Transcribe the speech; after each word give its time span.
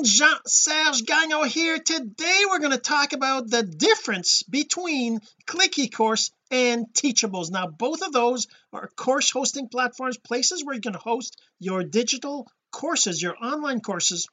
friend 0.00 0.06
Jean-Serge 0.06 1.04
Gagnon 1.04 1.46
here. 1.46 1.78
Today 1.78 2.42
we're 2.48 2.58
going 2.58 2.70
to 2.70 2.78
talk 2.78 3.12
about 3.12 3.50
the 3.50 3.62
difference 3.62 4.42
between 4.44 5.20
Click 5.46 5.72
eCourse 5.72 6.30
and 6.50 6.86
Teachables. 6.94 7.50
Now 7.50 7.66
both 7.66 8.00
of 8.02 8.12
those 8.12 8.46
are 8.72 8.88
course 8.96 9.30
hosting 9.30 9.68
platforms 9.68 10.16
places 10.16 10.64
where 10.64 10.74
you 10.74 10.80
can 10.80 10.94
host 10.94 11.38
your 11.58 11.82
digital 11.82 12.50
courses 12.72 13.20
your 13.20 13.36
online 13.42 13.80
courses 13.80 14.28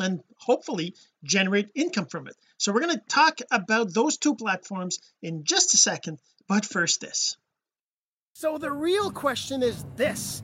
and 0.00 0.20
hopefully 0.38 0.94
generate 1.22 1.68
income 1.74 2.06
from 2.06 2.26
it. 2.26 2.36
So 2.56 2.72
we're 2.72 2.80
going 2.80 2.96
to 2.96 3.02
talk 3.08 3.40
about 3.50 3.92
those 3.92 4.16
two 4.16 4.34
platforms 4.36 5.00
in 5.22 5.44
just 5.44 5.74
a 5.74 5.76
second 5.76 6.18
but 6.48 6.64
first 6.64 7.00
this. 7.02 7.36
So 8.32 8.56
the 8.56 8.72
real 8.72 9.10
question 9.10 9.62
is 9.62 9.84
this 9.96 10.42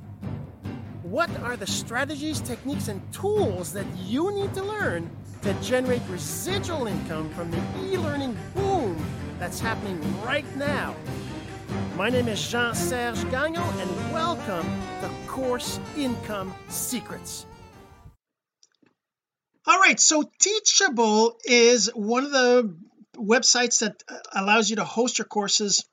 what 1.11 1.29
are 1.42 1.56
the 1.56 1.66
strategies 1.66 2.40
techniques 2.40 2.86
and 2.86 3.02
tools 3.12 3.72
that 3.72 3.86
you 4.06 4.32
need 4.32 4.54
to 4.54 4.62
learn 4.62 5.11
to 5.43 5.52
generate 5.54 6.00
residual 6.08 6.86
income 6.86 7.29
from 7.30 7.50
the 7.50 7.61
e-learning 7.82 8.36
boom 8.54 8.96
that's 9.40 9.58
happening 9.58 10.00
right 10.22 10.46
now? 10.57 10.94
My 11.96 12.11
name 12.11 12.29
is 12.29 12.40
Jean-Serge 12.49 13.29
Gagnon 13.29 13.80
and 13.80 14.12
welcome 14.12 14.64
to 15.00 15.11
Course 15.26 15.80
Income 15.96 16.54
Secrets. 16.68 17.44
All 19.66 19.80
right 19.80 19.99
so 19.99 20.30
teachable 20.38 21.36
is 21.44 21.90
one 21.93 22.24
of 22.24 22.30
the 22.30 22.77
websites 23.16 23.80
that 23.80 24.00
allows 24.32 24.71
you 24.71 24.77
to 24.77 24.85
host 24.85 25.18
your 25.18 25.27
courses 25.27 25.85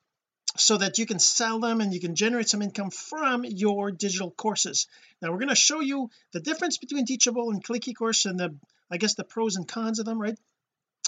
so 0.60 0.78
that 0.78 0.98
you 0.98 1.06
can 1.06 1.20
sell 1.20 1.60
them 1.60 1.82
and 1.82 1.94
you 1.94 2.00
can 2.00 2.16
generate 2.16 2.50
some 2.50 2.62
income 2.62 2.90
from 2.90 3.46
your 3.46 3.92
digital 3.92 4.32
courses. 4.32 4.88
Now 5.22 5.32
we're 5.32 5.40
going 5.40 5.50
to 5.50 5.56
show 5.56 5.80
you 5.80 6.10
the 6.34 6.40
difference 6.40 6.78
between 6.78 7.06
teachable 7.06 7.52
and 7.52 7.64
clicky 7.64 7.96
course 7.96 8.26
and 8.26 8.40
the 8.40 8.56
I 8.90 8.98
guess 8.98 9.16
the 9.16 9.24
pros 9.24 9.56
and 9.56 9.68
cons 9.68 10.00
of 10.00 10.06
them 10.06 10.22
right? 10.22 10.38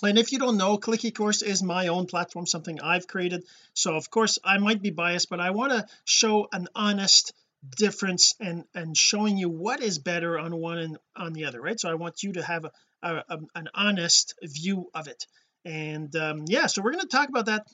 And 0.03 0.17
if 0.17 0.31
you 0.31 0.39
don't 0.39 0.57
know 0.57 0.77
clicky 0.77 1.13
course 1.13 1.41
is 1.41 1.61
my 1.63 1.87
own 1.87 2.05
platform 2.05 2.45
something 2.45 2.79
I've 2.81 3.07
created. 3.07 3.43
So 3.73 3.95
of 3.95 4.09
course 4.09 4.39
I 4.43 4.57
might 4.57 4.81
be 4.81 4.91
biased 4.91 5.29
but 5.29 5.39
I 5.39 5.51
want 5.51 5.71
to 5.73 5.85
show 6.05 6.47
an 6.51 6.67
honest 6.75 7.33
difference 7.77 8.35
and 8.39 8.63
and 8.73 8.95
showing 8.95 9.37
you 9.37 9.49
what 9.49 9.81
is 9.81 9.99
better 9.99 10.39
on 10.39 10.55
one 10.55 10.77
and 10.77 10.97
on 11.15 11.33
the 11.33 11.45
other 11.45 11.61
right? 11.61 11.79
So 11.79 11.89
I 11.89 11.95
want 11.95 12.23
you 12.23 12.33
to 12.33 12.43
have 12.43 12.65
a, 12.65 12.71
a, 13.03 13.23
a 13.29 13.37
an 13.55 13.69
honest 13.73 14.35
view 14.43 14.89
of 14.93 15.07
it. 15.07 15.25
And 15.65 16.15
um 16.15 16.45
yeah 16.47 16.67
so 16.67 16.81
we're 16.81 16.91
going 16.91 17.01
to 17.01 17.17
talk 17.17 17.29
about 17.29 17.47
that 17.47 17.67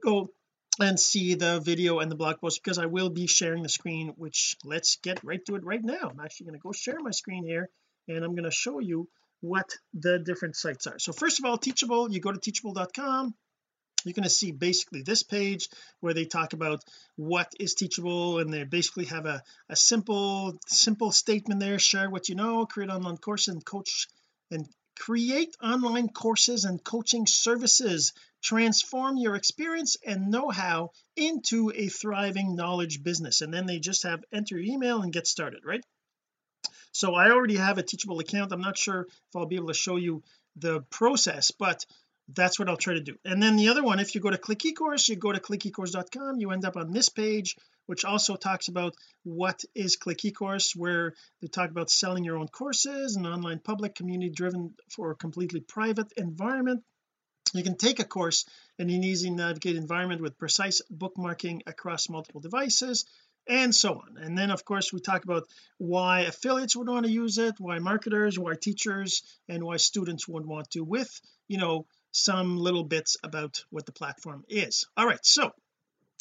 go 0.05 0.29
and 0.81 0.99
see 0.99 1.35
the 1.35 1.61
video 1.61 1.99
and 1.99 2.11
the 2.11 2.17
blog 2.17 2.41
post 2.41 2.63
because 2.63 2.79
I 2.79 2.87
will 2.87 3.11
be 3.11 3.27
sharing 3.27 3.63
the 3.63 3.69
screen 3.69 4.15
which 4.17 4.57
let's 4.65 4.97
get 4.97 5.23
right 5.23 5.45
to 5.47 5.57
it 5.57 5.65
right 5.65 5.83
now. 5.83 6.11
I'm 6.11 6.21
actually 6.21 6.47
going 6.47 6.59
to 6.59 6.63
go 6.63 6.73
share 6.73 6.99
my 7.01 7.11
screen 7.11 7.45
here 7.45 7.69
and 8.09 8.25
I'm 8.25 8.35
going 8.35 8.45
to 8.45 8.51
show 8.51 8.79
you 8.79 9.09
what 9.41 9.71
the 9.93 10.19
different 10.19 10.57
sites 10.57 10.87
are. 10.87 10.99
So 10.99 11.13
first 11.13 11.39
of 11.39 11.45
all 11.45 11.59
teachable 11.59 12.11
you 12.11 12.21
go 12.21 12.33
to 12.33 12.39
teachable.com 12.39 13.35
you're 14.05 14.15
going 14.15 14.25
to 14.25 14.31
see 14.31 14.53
basically 14.53 15.03
this 15.03 15.23
page 15.23 15.69
where 16.01 16.15
they 16.15 16.25
talk 16.25 16.53
about 16.53 16.83
what 17.17 17.53
is 17.59 17.75
teachable 17.75 18.39
and 18.39 18.53
they 18.53 18.65
basically 18.65 19.07
have 19.07 19.27
a, 19.27 19.43
a 19.69 19.77
simple 19.77 20.59
simple 20.67 21.13
statement 21.13 21.61
there 21.61 21.79
share 21.79 22.11
what 22.11 22.29
you 22.29 22.35
know 22.35 22.67
create 22.67 22.91
online 22.91 23.17
course 23.17 23.49
and 23.49 23.65
coach 23.65 24.09
and 24.51 24.69
create 24.99 25.57
online 25.63 26.09
courses 26.09 26.65
and 26.65 26.83
coaching 26.85 27.27
services. 27.27 28.13
Transform 28.43 29.17
your 29.17 29.37
experience 29.37 29.97
and 30.07 30.31
know-how 30.31 30.91
into 31.17 31.73
a 31.75 31.89
thriving 31.89 32.55
knowledge 32.55 33.03
business. 33.03 33.41
And 33.41 33.53
then 33.53 33.67
they 33.67 33.79
just 33.79 34.03
have 34.03 34.25
enter 34.33 34.59
your 34.59 34.75
email 34.75 35.03
and 35.03 35.13
get 35.13 35.27
started 35.27 35.61
right? 35.65 35.85
So 36.93 37.15
I 37.15 37.31
already 37.31 37.57
have 37.57 37.79
a 37.79 37.83
teachable 37.83 38.19
account. 38.19 38.53
I'm 38.53 38.61
not 38.61 38.77
sure 38.77 39.03
if 39.03 39.37
I'll 39.37 39.47
be 39.47 39.57
able 39.57 39.69
to 39.69 39.75
show 39.75 39.97
you 39.97 40.23
the 40.57 40.83
process 40.91 41.51
but 41.51 41.87
that's 42.29 42.59
what 42.59 42.69
I'll 42.69 42.77
try 42.77 42.95
to 42.95 43.01
do. 43.01 43.17
And 43.25 43.43
then 43.43 43.57
the 43.57 43.69
other 43.69 43.83
one 43.83 43.99
if 43.99 44.15
you 44.15 44.21
go 44.21 44.31
to 44.31 44.39
click 44.39 44.61
ecourse 44.61 45.09
you 45.09 45.17
go 45.17 45.33
to 45.33 45.41
clickecourse.com 45.41 46.41
you 46.41 46.51
end 46.51 46.65
up 46.65 46.77
on 46.77 46.93
this 46.93 47.09
page 47.09 47.57
which 47.87 48.05
also 48.05 48.37
talks 48.37 48.69
about 48.69 48.95
what 49.25 49.65
is 49.75 49.97
click 49.97 50.19
ecourse 50.19 50.75
where 50.77 51.15
they 51.41 51.49
talk 51.49 51.71
about 51.71 51.91
selling 51.91 52.25
your 52.25 52.39
own 52.39 52.49
courses 52.49 53.17
an 53.17 53.27
online 53.27 53.59
public 53.59 53.95
community 53.95 54.31
driven 54.31 54.75
for 54.89 55.11
a 55.11 55.17
completely 55.17 55.61
private 55.61 56.13
environment. 56.17 56.83
You 57.55 57.63
can 57.63 57.77
take 57.77 57.99
a 58.01 58.05
course 58.05 58.47
in 58.79 58.89
an 58.89 59.05
easy 59.05 59.31
navigate 59.31 59.77
environment 59.77 60.23
with 60.23 60.39
precise 60.39 60.81
bookmarking 60.91 61.63
across 61.67 62.09
multiple 62.09 62.41
devices 62.41 63.05
and 63.49 63.75
so 63.75 63.95
on. 63.95 64.17
And 64.19 64.39
then 64.39 64.51
of 64.51 64.65
course 64.65 64.93
we 64.93 65.01
talk 65.01 65.25
about 65.25 65.49
why 65.79 66.21
affiliates 66.21 66.77
would 66.77 66.89
want 66.89 67.07
to 67.07 67.13
use 67.13 67.39
it 67.39 67.57
why 67.59 67.79
marketers 67.79 68.39
why 68.39 68.55
teachers 68.55 69.23
and 69.49 69.65
why 69.65 69.77
students 69.77 70.29
would 70.29 70.47
want 70.47 70.71
to 70.71 70.81
with 70.85 71.21
you 71.49 71.59
know 71.59 71.87
some 72.13 72.59
little 72.59 72.85
bits 72.85 73.17
about 73.25 73.65
what 73.71 73.87
the 73.87 73.93
platform 73.93 74.45
is. 74.49 74.87
All 74.97 75.07
right 75.07 75.25
so 75.25 75.51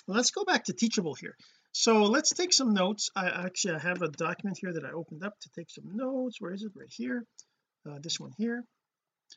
let's 0.08 0.32
go 0.32 0.44
back 0.44 0.66
to 0.66 0.74
teachable 0.74 1.16
here. 1.16 1.36
So 1.74 2.04
let's 2.04 2.32
take 2.32 2.52
some 2.52 2.74
notes. 2.74 3.10
I 3.16 3.30
actually 3.30 3.76
I 3.76 3.80
have 3.80 4.02
a 4.02 4.10
document 4.10 4.58
here 4.60 4.74
that 4.74 4.84
I 4.84 4.92
opened 4.92 5.24
up 5.24 5.40
to 5.40 5.50
take 5.56 5.70
some 5.70 5.96
notes. 5.96 6.38
Where 6.40 6.54
is 6.54 6.64
it? 6.64 6.72
Right 6.76 6.92
here. 6.92 7.26
Uh, 7.90 7.98
this 8.02 8.20
one 8.20 8.32
here. 8.38 8.64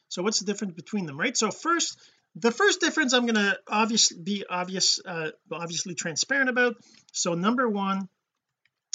So 0.08 0.22
what's 0.22 0.40
the 0.40 0.46
difference 0.46 0.74
between 0.74 1.06
them 1.06 1.18
right? 1.18 1.36
So 1.36 1.50
first 1.50 1.98
the 2.36 2.50
first 2.50 2.80
difference 2.80 3.12
I'm 3.12 3.26
going 3.26 3.36
to 3.36 3.58
obviously 3.68 4.18
be 4.20 4.44
obvious 4.48 4.98
uh, 5.04 5.30
obviously 5.52 5.94
transparent 5.94 6.50
about. 6.50 6.76
So 7.12 7.34
number 7.34 7.68
one 7.68 8.08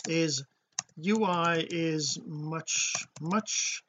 is 0.08 0.44
UI 1.00 1.66
is 1.70 2.20
much 2.26 2.94
much 3.22 3.84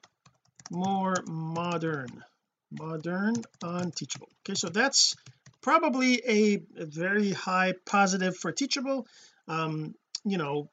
more 0.71 1.15
modern 1.27 2.23
modern 2.71 3.35
unteachable. 3.61 4.29
Okay 4.43 4.55
so 4.55 4.69
that's 4.69 5.15
probably 5.61 6.21
a, 6.27 6.63
a 6.77 6.85
very 6.85 7.31
high 7.31 7.73
positive 7.85 8.35
for 8.37 8.51
teachable. 8.51 9.07
Um 9.47 9.93
you 10.23 10.37
know 10.37 10.69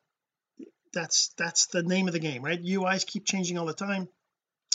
that's 0.92 1.31
that's 1.37 1.66
the 1.66 1.82
name 1.82 2.06
of 2.06 2.12
the 2.12 2.20
game 2.20 2.42
right? 2.42 2.62
UIs 2.62 3.06
keep 3.06 3.25
changing 3.26 3.58
all 3.58 3.66
the 3.66 3.75
time. 3.75 4.08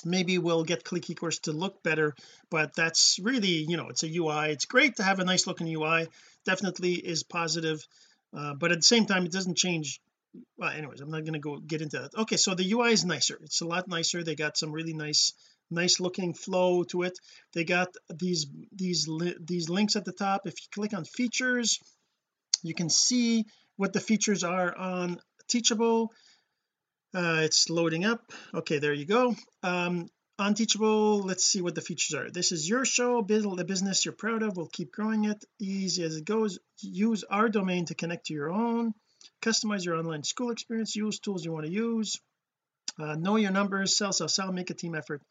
Maybe 0.06 0.38
we'll 0.38 0.66
get 0.66 0.84
click 0.84 1.04
ecourse 1.04 1.42
to 1.44 1.54
look 1.54 1.82
better 1.82 2.16
but 2.50 2.76
that's 2.76 3.20
really 3.22 3.66
you 3.70 3.78
know 3.78 3.88
it's 3.90 4.04
a 4.04 4.16
UI 4.18 4.52
it's 4.52 4.66
great 4.66 4.98
to 4.98 5.04
have 5.04 5.20
a 5.20 5.26
nice 5.26 5.48
looking 5.48 5.68
UI 5.68 6.08
definitely 6.46 6.94
is 6.94 7.24
positive 7.24 7.86
uh, 8.36 8.54
but 8.56 8.72
at 8.72 8.80
the 8.80 8.84
same 8.84 9.06
time 9.06 9.26
it 9.26 9.32
doesn't 9.32 9.58
change. 9.58 10.02
Well 10.58 10.72
anyways 10.72 11.00
I'm 11.00 11.12
not 11.12 11.22
going 11.22 11.34
to 11.34 11.40
go 11.40 11.58
get 11.58 11.82
into 11.82 12.00
that. 12.00 12.16
Okay 12.24 12.38
so 12.38 12.54
the 12.54 12.70
UI 12.74 12.92
is 12.92 13.06
nicer. 13.06 13.40
It's 13.44 13.62
a 13.62 13.68
lot 13.68 13.88
nicer. 13.88 14.24
They 14.24 14.36
got 14.36 14.58
some 14.58 14.72
really 14.72 14.94
nice 14.94 15.34
nice 15.74 16.00
looking 16.00 16.34
flow 16.34 16.84
to 16.84 17.04
it. 17.04 17.18
They 17.54 17.64
got 17.64 17.90
these 18.14 18.48
these 18.72 19.10
these 19.40 19.70
links 19.70 19.96
at 19.96 20.06
the 20.06 20.12
top. 20.14 20.42
If 20.46 20.56
you 20.62 20.68
click 20.72 20.94
on 20.94 21.06
features 21.06 21.80
you 22.64 22.74
can 22.74 22.90
see 22.90 23.46
what 23.76 23.94
the 23.94 24.00
features 24.00 24.44
are 24.44 24.76
on 24.76 25.20
teachable. 25.48 26.12
Uh, 27.14 27.42
it's 27.44 27.70
loading 27.70 28.06
up. 28.06 28.32
Okay 28.54 28.80
there 28.80 28.94
you 28.94 29.06
go. 29.06 29.36
Um 29.62 30.10
on 30.40 30.56
teachable 30.56 31.20
let's 31.20 31.46
see 31.46 31.62
what 31.62 31.76
the 31.76 31.82
features 31.82 32.16
are. 32.16 32.32
This 32.32 32.52
is 32.52 32.68
your 32.68 32.86
show 32.86 33.22
build 33.22 33.60
a 33.60 33.66
business 33.66 34.04
you're 34.04 34.14
proud 34.14 34.42
of. 34.42 34.58
We'll 34.58 34.68
keep 34.68 34.92
growing 34.92 35.26
it. 35.26 35.44
Easy 35.60 36.04
as 36.04 36.16
it 36.16 36.26
goes. 36.26 36.58
Use 36.82 37.24
our 37.24 37.50
domain 37.50 37.86
to 37.86 37.96
connect 37.96 38.28
to 38.28 38.34
your 38.34 38.52
own. 38.52 38.94
Customize 39.42 39.86
your 39.86 39.98
online 39.98 40.24
school 40.24 40.52
experience. 40.52 40.96
Use 40.96 41.20
tools 41.20 41.46
you 41.46 41.52
want 41.52 41.66
to 41.66 41.72
use. 41.72 42.20
Uh, 43.00 43.16
know 43.16 43.36
your 43.36 43.52
numbers. 43.52 43.96
Sell 43.96 44.14
sell 44.14 44.28
sell. 44.28 44.52
Make 44.52 44.70
a 44.70 44.74
team 44.74 44.96
effort 44.96 45.22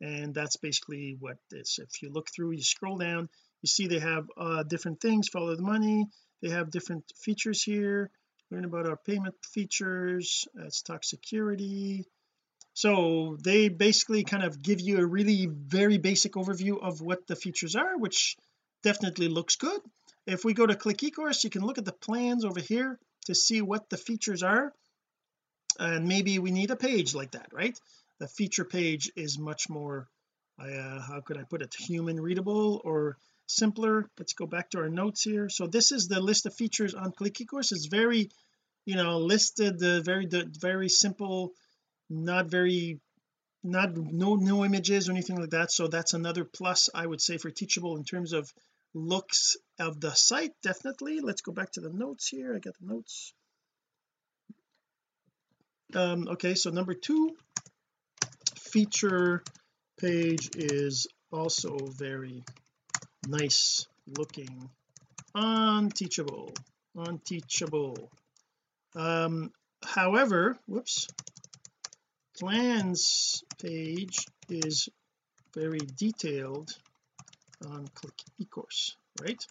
and 0.00 0.34
that's 0.34 0.56
basically 0.56 1.16
what 1.18 1.36
this 1.50 1.78
if 1.78 2.02
you 2.02 2.10
look 2.10 2.28
through 2.30 2.52
you 2.52 2.62
scroll 2.62 2.98
down 2.98 3.28
you 3.62 3.66
see 3.66 3.86
they 3.86 3.98
have 3.98 4.30
uh 4.36 4.62
different 4.62 5.00
things 5.00 5.28
follow 5.28 5.54
the 5.54 5.62
money. 5.62 6.06
They 6.42 6.50
have 6.50 6.70
different 6.70 7.04
features 7.16 7.62
here. 7.62 8.10
Learn 8.50 8.64
about 8.64 8.86
our 8.86 8.96
payment 8.96 9.34
features. 9.44 10.48
Let's 10.54 10.82
talk 10.82 11.04
security. 11.04 12.06
So 12.72 13.36
they 13.42 13.68
basically 13.68 14.24
kind 14.24 14.42
of 14.42 14.62
give 14.62 14.80
you 14.80 14.98
a 14.98 15.06
really 15.06 15.46
very 15.46 15.98
basic 15.98 16.32
overview 16.32 16.80
of 16.82 17.00
what 17.00 17.26
the 17.26 17.36
features 17.36 17.76
are 17.76 17.98
which 17.98 18.36
definitely 18.82 19.28
looks 19.28 19.56
good. 19.56 19.80
If 20.26 20.44
we 20.44 20.54
go 20.54 20.66
to 20.66 20.76
click 20.76 20.98
ecourse 20.98 21.44
you 21.44 21.50
can 21.50 21.62
look 21.62 21.78
at 21.78 21.84
the 21.84 21.92
plans 21.92 22.44
over 22.44 22.60
here 22.60 22.98
to 23.26 23.34
see 23.34 23.60
what 23.60 23.90
the 23.90 23.98
features 23.98 24.42
are. 24.42 24.72
And 25.78 26.08
maybe 26.08 26.38
we 26.38 26.50
need 26.50 26.70
a 26.70 26.76
page 26.76 27.14
like 27.14 27.32
that 27.32 27.48
right 27.52 27.78
the 28.20 28.28
feature 28.28 28.64
page 28.64 29.10
is 29.16 29.38
much 29.38 29.68
more 29.68 30.08
uh, 30.60 31.00
how 31.00 31.20
could 31.24 31.38
I 31.38 31.44
put 31.44 31.62
it 31.62 31.74
human 31.74 32.20
readable 32.20 32.82
or 32.84 33.16
simpler? 33.46 34.08
Let's 34.18 34.34
go 34.34 34.46
back 34.46 34.70
to 34.70 34.78
our 34.78 34.90
notes 34.90 35.22
here. 35.22 35.48
So 35.48 35.66
this 35.66 35.90
is 35.90 36.06
the 36.06 36.20
list 36.20 36.46
of 36.46 36.54
features 36.54 36.94
on 36.94 37.12
click 37.12 37.34
ecourse 37.34 37.72
it's 37.72 37.86
very 37.86 38.30
you 38.84 38.96
know 38.96 39.18
listed 39.18 39.78
the 39.78 40.02
very 40.02 40.28
very 40.30 40.88
simple 40.88 41.52
not 42.08 42.46
very 42.46 43.00
not 43.62 43.96
no 43.96 44.36
no 44.36 44.64
images 44.64 45.08
or 45.08 45.12
anything 45.12 45.36
like 45.36 45.50
that. 45.50 45.72
So 45.72 45.88
that's 45.88 46.14
another 46.14 46.44
plus 46.44 46.90
I 46.94 47.06
would 47.06 47.20
say 47.20 47.38
for 47.38 47.50
teachable 47.50 47.96
in 47.96 48.04
terms 48.04 48.32
of 48.32 48.52
looks 48.92 49.56
of 49.78 50.00
the 50.00 50.12
site 50.12 50.52
definitely. 50.62 51.20
Let's 51.20 51.42
go 51.42 51.52
back 51.52 51.72
to 51.72 51.80
the 51.80 51.90
notes 51.90 52.28
here. 52.28 52.54
I 52.54 52.58
got 52.58 52.74
the 52.78 52.86
notes. 52.86 53.32
Um 55.94 56.28
okay 56.28 56.54
so 56.54 56.70
number 56.70 56.94
two 56.94 57.36
feature 58.72 59.42
page 60.00 60.50
is 60.56 61.06
also 61.32 61.76
very 61.78 62.42
nice 63.26 63.86
looking. 64.18 64.70
On 65.34 65.90
teachable 65.90 66.52
on 66.96 67.18
teachable 67.18 68.10
um 68.94 69.52
however 69.84 70.56
whoops. 70.66 71.08
Plans 72.38 73.44
page 73.62 74.26
is 74.48 74.88
very 75.54 75.78
detailed. 75.78 76.70
On 77.66 77.86
click 77.88 78.14
ecourse 78.40 78.96
right? 79.22 79.44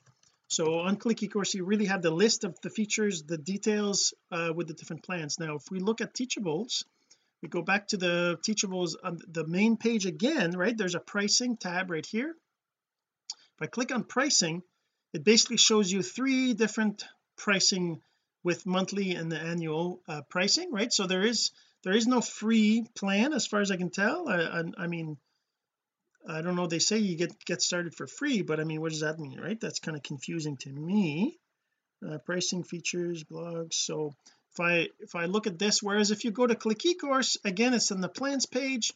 So 0.48 0.80
on 0.80 0.98
click 0.98 1.20
ecourse 1.20 1.54
you 1.54 1.64
really 1.64 1.86
have 1.86 2.02
the 2.02 2.12
list 2.12 2.44
of 2.44 2.60
the 2.62 2.70
features 2.70 3.24
the 3.24 3.38
details 3.38 4.14
uh, 4.32 4.52
with 4.54 4.68
the 4.68 4.74
different 4.74 5.04
plans. 5.04 5.40
Now 5.40 5.56
if 5.56 5.70
we 5.72 5.80
look 5.80 6.02
at 6.02 6.14
teachables 6.14 6.84
we 7.42 7.50
go 7.50 7.62
back 7.62 7.88
to 7.88 7.98
the 7.98 8.38
teachables 8.46 8.96
on 9.04 9.20
the 9.28 9.46
main 9.48 9.78
page 9.78 10.06
again 10.06 10.58
right? 10.58 10.78
There's 10.78 10.96
a 10.96 11.00
pricing 11.00 11.58
tab 11.58 11.92
right 11.92 12.06
here. 12.06 12.30
If 12.30 13.62
I 13.62 13.66
click 13.68 13.92
on 13.94 14.04
pricing 14.04 14.64
it 15.14 15.24
basically 15.24 15.58
shows 15.58 15.92
you 15.92 16.02
three 16.02 16.54
different 16.54 17.04
pricing 17.38 18.02
with 18.44 18.66
monthly 18.66 19.16
and 19.16 19.32
the 19.32 19.40
annual 19.40 20.02
uh, 20.08 20.22
pricing 20.30 20.72
right? 20.72 20.92
So 20.92 21.08
there 21.08 21.24
is 21.24 21.52
there 21.84 21.96
is 21.96 22.08
no 22.08 22.22
free 22.22 22.86
plan 22.96 23.34
as 23.34 23.48
far 23.48 23.62
as 23.62 23.72
I 23.72 23.78
can 23.78 23.90
tell. 23.90 24.28
I, 24.28 24.42
I, 24.42 24.64
I 24.78 24.88
mean 24.88 25.18
I 26.28 26.42
don't 26.42 26.56
know 26.56 26.68
they 26.68 26.80
say 26.80 26.98
you 26.98 27.16
get 27.16 27.34
get 27.46 27.62
started 27.62 27.96
for 27.96 28.08
free 28.08 28.42
but 28.42 28.60
I 28.60 28.66
mean 28.66 28.82
what 28.82 28.92
does 28.92 29.02
that 29.02 29.20
mean 29.20 29.40
right? 29.40 29.60
That's 29.60 29.80
kind 29.80 29.96
of 29.98 30.04
confusing 30.04 30.58
to 30.58 30.70
me. 30.70 31.40
Uh, 32.06 32.18
pricing 32.20 32.64
features 32.64 33.26
blogs 33.26 33.74
so 33.74 34.14
if 34.54 34.60
I 34.60 34.88
if 35.00 35.16
I 35.16 35.26
look 35.26 35.48
at 35.48 35.60
this 35.60 35.82
whereas 35.82 36.12
if 36.12 36.26
you 36.26 36.32
go 36.32 36.48
to 36.48 36.56
click 36.56 36.80
ecourse 36.80 37.38
again 37.46 37.74
it's 37.74 37.92
in 37.92 38.02
the 38.02 38.10
plans 38.10 38.46
page. 38.46 38.94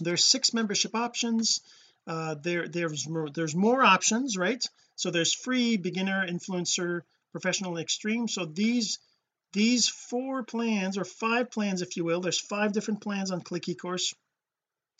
There's 0.00 0.24
six 0.24 0.52
membership 0.52 0.94
options. 0.94 1.60
Uh 2.06 2.34
there 2.34 2.68
there's 2.68 3.08
more 3.08 3.30
there's 3.30 3.54
more 3.54 3.82
options 3.82 4.36
right? 4.36 4.64
So 4.96 5.10
there's 5.10 5.32
free 5.32 5.76
beginner 5.76 6.26
influencer 6.26 7.02
professional 7.32 7.78
extreme. 7.78 8.28
So 8.28 8.44
these 8.44 8.98
these 9.52 9.88
four 9.88 10.42
plans 10.42 10.98
or 10.98 11.04
five 11.04 11.50
plans 11.50 11.82
if 11.82 11.96
you 11.96 12.04
will 12.04 12.20
there's 12.20 12.40
five 12.40 12.72
different 12.72 13.00
plans 13.00 13.30
on 13.30 13.40
click 13.40 13.64
ecourse. 13.64 14.14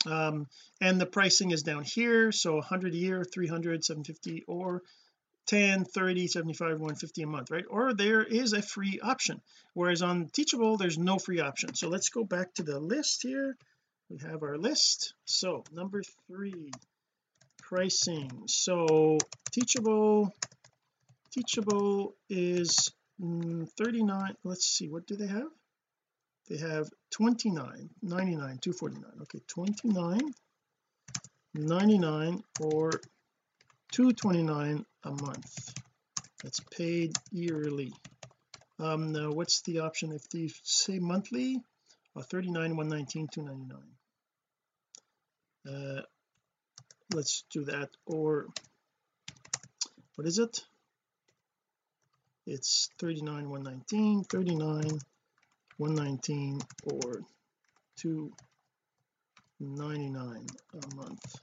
Um 0.05 0.47
and 0.81 0.99
the 0.99 1.05
pricing 1.05 1.51
is 1.51 1.63
down 1.63 1.83
here. 1.83 2.31
So 2.31 2.55
100 2.55 2.93
a 2.93 2.97
year 2.97 3.23
300 3.23 3.85
750 3.85 4.43
or 4.47 4.81
10 5.47 5.85
30 5.85 6.27
75 6.27 6.71
150 6.73 7.21
a 7.23 7.27
month 7.27 7.51
right? 7.51 7.65
Or 7.69 7.93
there 7.93 8.23
is 8.23 8.53
a 8.53 8.61
free 8.61 8.99
option 9.01 9.41
whereas 9.73 10.01
on 10.01 10.27
teachable 10.27 10.77
there's 10.77 10.97
no 10.97 11.17
free 11.17 11.39
option. 11.39 11.73
So 11.73 11.89
let's 11.89 12.09
go 12.09 12.23
back 12.23 12.53
to 12.55 12.63
the 12.63 12.79
list 12.79 13.23
here. 13.23 13.55
We 14.09 14.17
have 14.19 14.43
our 14.43 14.57
list. 14.57 15.13
So 15.25 15.63
number 15.71 16.01
three 16.27 16.71
pricing. 17.61 18.43
So 18.47 19.17
teachable 19.51 20.33
teachable 21.31 22.15
is 22.29 22.91
mm, 23.21 23.67
39 23.77 24.35
let's 24.43 24.65
see 24.65 24.89
what 24.89 25.07
do 25.07 25.15
they 25.15 25.27
have? 25.27 25.49
They 26.49 26.57
have 26.57 26.89
29 27.11 27.89
99 28.01 28.57
249 28.59 29.11
okay 29.23 29.39
29 29.47 30.19
99 31.53 32.43
or 32.61 32.91
229 33.91 34.85
a 35.03 35.11
month. 35.11 35.73
That's 36.43 36.59
paid 36.59 37.13
yearly. 37.31 37.93
Um 38.79 39.11
now 39.11 39.31
what's 39.31 39.61
the 39.61 39.79
option 39.79 40.11
if 40.11 40.29
they 40.29 40.49
say 40.63 40.99
monthly? 40.99 41.59
Uh, 42.15 42.21
39 42.21 42.77
119 42.77 43.27
299 43.27 43.97
uh 45.67 46.01
let's 47.13 47.43
do 47.51 47.65
that. 47.65 47.89
Or 48.05 48.47
what 50.15 50.25
is 50.27 50.39
it? 50.39 50.65
It's 52.45 52.89
39 52.99 53.49
119 53.49 54.23
39 54.23 54.99
119 55.77 56.61
or 56.83 57.23
299 57.97 60.47
a 60.73 60.95
month 60.95 61.41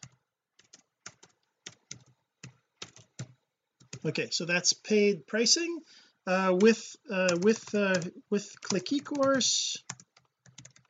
okay 4.04 4.28
so 4.30 4.44
that's 4.44 4.72
paid 4.72 5.26
pricing 5.26 5.78
uh, 6.26 6.56
with 6.58 6.96
uh, 7.10 7.36
with 7.42 7.74
uh, 7.74 8.00
with 8.30 8.54
click 8.62 8.86
ecourse 8.86 9.76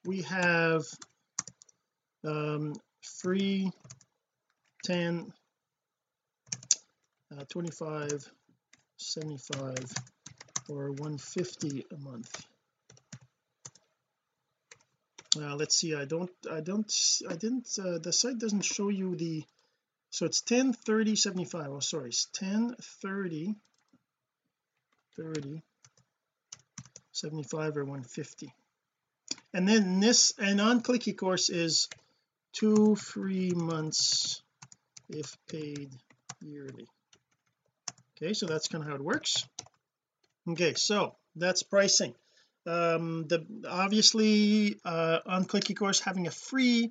we 0.05 0.23
have 0.23 0.85
um, 2.25 2.75
free 3.03 3.71
10 4.85 5.33
uh, 7.33 7.45
25 7.49 8.31
75 8.97 9.75
or 10.69 10.91
150 10.93 11.85
a 11.93 11.97
month. 11.99 12.47
Uh, 15.37 15.57
let's 15.57 15.77
see 15.77 15.95
I 15.95 16.05
don't 16.05 16.31
I 16.51 16.61
don't 16.61 16.93
I 17.29 17.35
didn't 17.35 17.69
uh, 17.79 17.99
the 17.99 18.13
site 18.13 18.39
doesn't 18.39 18.65
show 18.65 18.89
you 18.89 19.17
the 19.17 19.43
so 20.15 20.27
it's 20.27 20.43
10 20.43 20.73
30 20.73 21.17
75 21.17 21.67
oh 21.71 21.81
sorry 21.81 22.09
it's 22.09 22.27
10 22.35 22.77
30 23.03 23.55
30 25.17 25.63
75 27.13 27.77
or 27.77 27.85
150 27.85 28.55
and 29.55 29.69
then 29.69 30.01
this 30.01 30.33
and 30.37 30.61
on 30.61 30.81
click 30.81 31.03
ecourse 31.03 31.49
is 31.49 31.89
two 32.53 32.97
free 32.97 33.53
months 33.55 34.43
if 35.09 35.37
paid 35.49 35.91
yearly. 36.41 36.89
Okay 38.17 38.35
so 38.35 38.47
that's 38.47 38.67
kind 38.67 38.83
of 38.83 38.91
how 38.91 38.97
it 38.97 39.01
works. 39.01 39.47
Okay 40.49 40.75
so 40.75 41.15
that's 41.37 41.63
pricing. 41.63 42.15
Um 42.67 43.27
the 43.29 43.47
obviously 43.69 44.77
uh 44.85 45.21
on 45.25 45.45
click 45.45 45.65
ecourse 45.65 46.01
having 46.01 46.27
a 46.27 46.33
free 46.33 46.91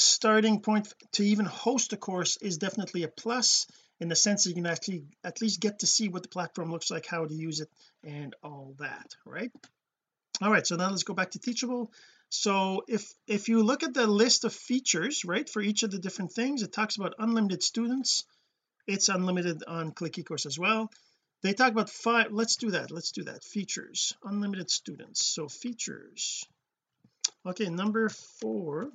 starting 0.00 0.60
point 0.60 0.92
to 1.12 1.24
even 1.24 1.46
host 1.46 1.92
a 1.92 1.96
course 1.96 2.36
is 2.38 2.58
definitely 2.58 3.02
a 3.02 3.08
plus 3.08 3.66
in 4.00 4.08
the 4.08 4.16
sense 4.16 4.44
that 4.44 4.50
you 4.50 4.56
can 4.56 4.66
actually 4.66 5.04
at 5.22 5.40
least 5.40 5.60
get 5.60 5.80
to 5.80 5.86
see 5.86 6.08
what 6.08 6.22
the 6.22 6.28
platform 6.28 6.70
looks 6.70 6.90
like 6.90 7.06
how 7.06 7.26
to 7.26 7.34
use 7.34 7.60
it 7.60 7.68
and 8.02 8.34
all 8.42 8.74
that 8.78 9.14
right? 9.24 9.52
All 10.40 10.50
right 10.50 10.66
so 10.66 10.76
now 10.76 10.88
let's 10.88 11.02
go 11.02 11.14
back 11.14 11.32
to 11.32 11.38
teachable. 11.38 11.92
So 12.30 12.84
if 12.88 13.12
if 13.26 13.48
you 13.48 13.62
look 13.62 13.82
at 13.82 13.94
the 13.94 14.06
list 14.06 14.44
of 14.44 14.54
features 14.54 15.24
right 15.24 15.48
for 15.48 15.60
each 15.60 15.82
of 15.82 15.90
the 15.90 15.98
different 15.98 16.32
things 16.32 16.62
it 16.62 16.72
talks 16.72 16.96
about 16.96 17.14
unlimited 17.18 17.62
students. 17.62 18.24
It's 18.86 19.08
unlimited 19.08 19.62
on 19.68 19.92
click 19.92 20.14
ecourse 20.14 20.46
as 20.46 20.58
well. 20.58 20.90
They 21.42 21.52
talk 21.52 21.72
about 21.72 21.90
five 21.90 22.32
let's 22.32 22.56
do 22.56 22.70
that 22.70 22.90
let's 22.90 23.12
do 23.12 23.24
that. 23.24 23.44
Features 23.44 24.14
unlimited 24.24 24.70
students. 24.70 25.26
So 25.26 25.48
features. 25.48 26.44
Okay 27.44 27.68
number 27.68 28.08
four 28.08 28.90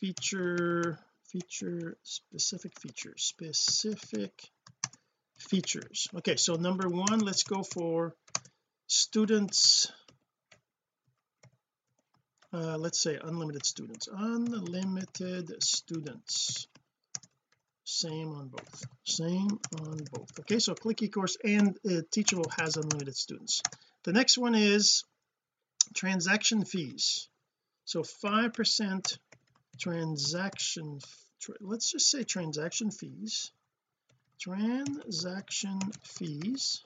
feature 0.00 0.98
feature 1.30 1.96
specific 2.02 2.72
features 2.80 3.22
specific 3.22 4.32
features. 5.38 6.08
Okay 6.16 6.36
so 6.36 6.54
number 6.56 6.88
one 6.88 7.20
let's 7.20 7.42
go 7.42 7.62
for 7.62 8.14
students 8.86 9.92
uh, 12.52 12.78
let's 12.78 12.98
say 13.00 13.18
unlimited 13.22 13.66
students. 13.66 14.08
Unlimited 14.10 15.62
students. 15.62 16.66
Same 17.84 18.32
on 18.32 18.48
both. 18.48 18.84
Same 19.04 19.58
on 19.80 19.98
both. 20.12 20.40
Okay 20.40 20.58
so 20.58 20.74
click 20.74 20.98
ecourse 20.98 21.36
and 21.44 21.76
uh, 21.88 22.00
teachable 22.10 22.50
has 22.58 22.76
unlimited 22.76 23.16
students. 23.16 23.62
The 24.04 24.12
next 24.12 24.38
one 24.38 24.54
is 24.54 25.04
transaction 25.94 26.64
fees. 26.64 27.28
So 27.84 28.02
five 28.02 28.52
percent 28.52 29.18
transaction 29.78 31.00
let's 31.60 31.92
just 31.92 32.10
say 32.10 32.24
transaction 32.24 32.90
fees. 32.90 33.52
Transaction 34.40 35.78
fees. 36.04 36.82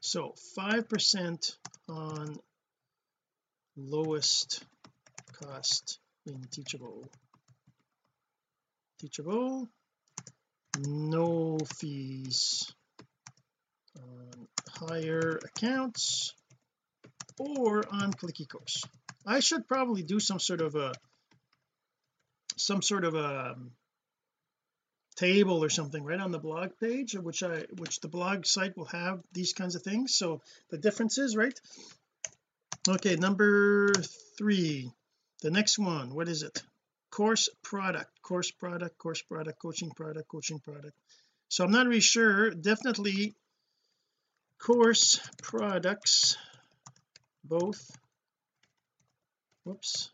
So 0.00 0.34
five 0.54 0.88
percent 0.88 1.56
on 1.88 2.38
lowest 3.76 4.62
cost 5.32 5.98
in 6.26 6.42
teachable. 6.50 7.04
Teachable 9.00 9.68
no 10.78 11.58
fees 11.76 12.72
on 13.96 14.48
higher 14.68 15.38
accounts 15.44 16.34
or 17.38 17.84
on 17.92 18.12
click 18.12 18.36
ecourse. 18.40 18.84
I 19.26 19.40
should 19.40 19.66
probably 19.68 20.02
do 20.02 20.18
some 20.18 20.40
sort 20.40 20.60
of 20.60 20.74
a 20.74 20.92
some 22.56 22.82
sort 22.82 23.04
of 23.04 23.14
a 23.14 23.52
um, 23.52 23.70
table 25.16 25.62
or 25.62 25.70
something 25.70 26.02
right 26.02 26.20
on 26.20 26.32
the 26.32 26.38
blog 26.38 26.70
page 26.80 27.14
which 27.14 27.42
I 27.42 27.64
which 27.78 28.00
the 28.00 28.08
blog 28.08 28.46
site 28.46 28.76
will 28.76 28.86
have 28.86 29.20
these 29.32 29.52
kinds 29.52 29.76
of 29.76 29.82
things. 29.82 30.16
So 30.16 30.40
the 30.70 30.78
differences 30.78 31.36
right? 31.36 31.58
Okay 32.88 33.16
number 33.16 33.92
three. 34.38 34.90
The 35.42 35.50
next 35.50 35.78
one 35.78 36.14
what 36.14 36.28
is 36.28 36.42
it? 36.42 36.62
Course 37.10 37.48
product 37.62 38.10
course 38.22 38.50
product 38.50 38.98
course 38.98 39.22
product 39.22 39.60
coaching 39.60 39.90
product 39.90 40.28
coaching 40.28 40.58
product. 40.58 40.96
So 41.48 41.64
I'm 41.64 41.70
not 41.70 41.86
really 41.86 42.00
sure. 42.00 42.50
Definitely 42.50 43.34
course 44.58 45.20
products 45.42 46.36
both. 47.44 47.90
Whoops 49.64 50.10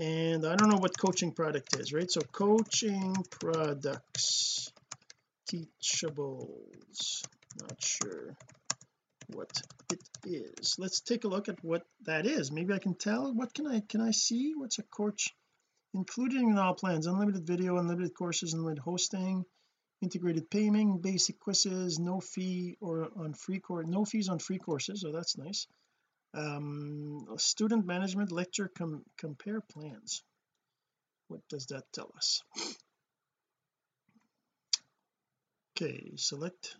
and 0.00 0.46
I 0.46 0.56
don't 0.56 0.70
know 0.70 0.78
what 0.78 0.98
coaching 0.98 1.32
product 1.32 1.76
is 1.78 1.92
right? 1.92 2.10
So 2.10 2.22
coaching 2.32 3.14
products 3.30 4.72
teachables 5.48 7.22
not 7.60 7.82
sure 7.82 8.34
what 9.34 9.50
it 9.92 10.00
is. 10.24 10.76
Let's 10.78 11.00
take 11.00 11.24
a 11.24 11.28
look 11.28 11.48
at 11.48 11.62
what 11.62 11.82
that 12.06 12.26
is. 12.26 12.50
Maybe 12.50 12.72
I 12.72 12.78
can 12.78 12.94
tell. 12.94 13.32
What 13.32 13.52
can 13.52 13.66
I 13.66 13.80
can 13.80 14.00
I 14.00 14.12
see? 14.12 14.54
What's 14.56 14.78
a 14.78 14.82
coach 14.82 15.34
including 15.92 16.50
in 16.50 16.58
all 16.58 16.74
plans? 16.74 17.06
Unlimited 17.06 17.46
video 17.46 17.76
unlimited 17.76 18.14
courses 18.14 18.54
unlimited 18.54 18.82
hosting 18.82 19.44
integrated 20.02 20.50
payment 20.50 21.02
basic 21.02 21.38
quizzes 21.38 21.98
no 21.98 22.20
fee 22.20 22.76
or 22.80 23.10
on 23.16 23.34
free 23.34 23.58
course 23.58 23.86
no 23.86 24.04
fees 24.04 24.30
on 24.30 24.38
free 24.38 24.58
courses 24.58 25.02
so 25.02 25.12
that's 25.12 25.36
nice 25.36 25.66
um 26.34 27.26
student 27.38 27.86
management 27.86 28.30
lecture 28.30 28.68
com 28.68 29.04
compare 29.16 29.60
plans. 29.60 30.22
What 31.28 31.40
does 31.48 31.66
that 31.66 31.84
tell 31.92 32.12
us? 32.16 32.42
Okay 35.72 36.12
select. 36.16 36.76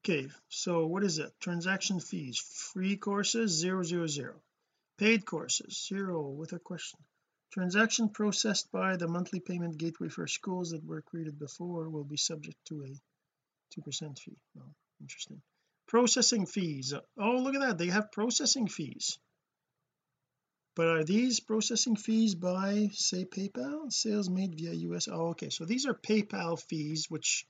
Okay 0.00 0.28
so 0.48 0.86
what 0.86 1.04
is 1.04 1.18
it? 1.18 1.32
Transaction 1.40 2.00
fees. 2.00 2.38
Free 2.72 2.96
courses 2.96 3.52
zero 3.52 3.82
zero 3.82 4.06
zero. 4.06 4.34
Paid 4.98 5.24
courses 5.24 5.86
zero 5.88 6.28
with 6.28 6.52
a 6.52 6.58
question. 6.58 6.98
Transaction 7.52 8.08
processed 8.08 8.70
by 8.72 8.96
the 8.96 9.08
monthly 9.08 9.40
payment 9.40 9.78
gateway 9.78 10.08
for 10.08 10.26
schools 10.26 10.70
that 10.70 10.84
were 10.84 11.02
created 11.02 11.38
before 11.38 11.88
will 11.88 12.04
be 12.04 12.16
subject 12.16 12.58
to 12.66 12.82
a 12.82 13.80
2% 13.80 14.18
fee. 14.18 14.36
Oh, 14.58 14.74
interesting 15.00 15.40
processing 15.88 16.46
fees. 16.46 16.92
Oh 17.18 17.36
look 17.36 17.54
at 17.54 17.60
that 17.62 17.78
they 17.78 17.88
have 17.88 18.12
processing 18.12 18.68
fees. 18.68 19.18
But 20.76 20.86
are 20.86 21.02
these 21.02 21.40
processing 21.40 21.96
fees 21.96 22.36
by 22.36 22.90
say 22.92 23.24
PayPal? 23.24 23.92
Sales 23.92 24.30
made 24.30 24.54
via 24.54 24.72
US 24.90 25.08
oh 25.08 25.30
okay 25.30 25.50
so 25.50 25.64
these 25.64 25.86
are 25.86 25.94
PayPal 25.94 26.60
fees 26.60 27.06
which 27.08 27.46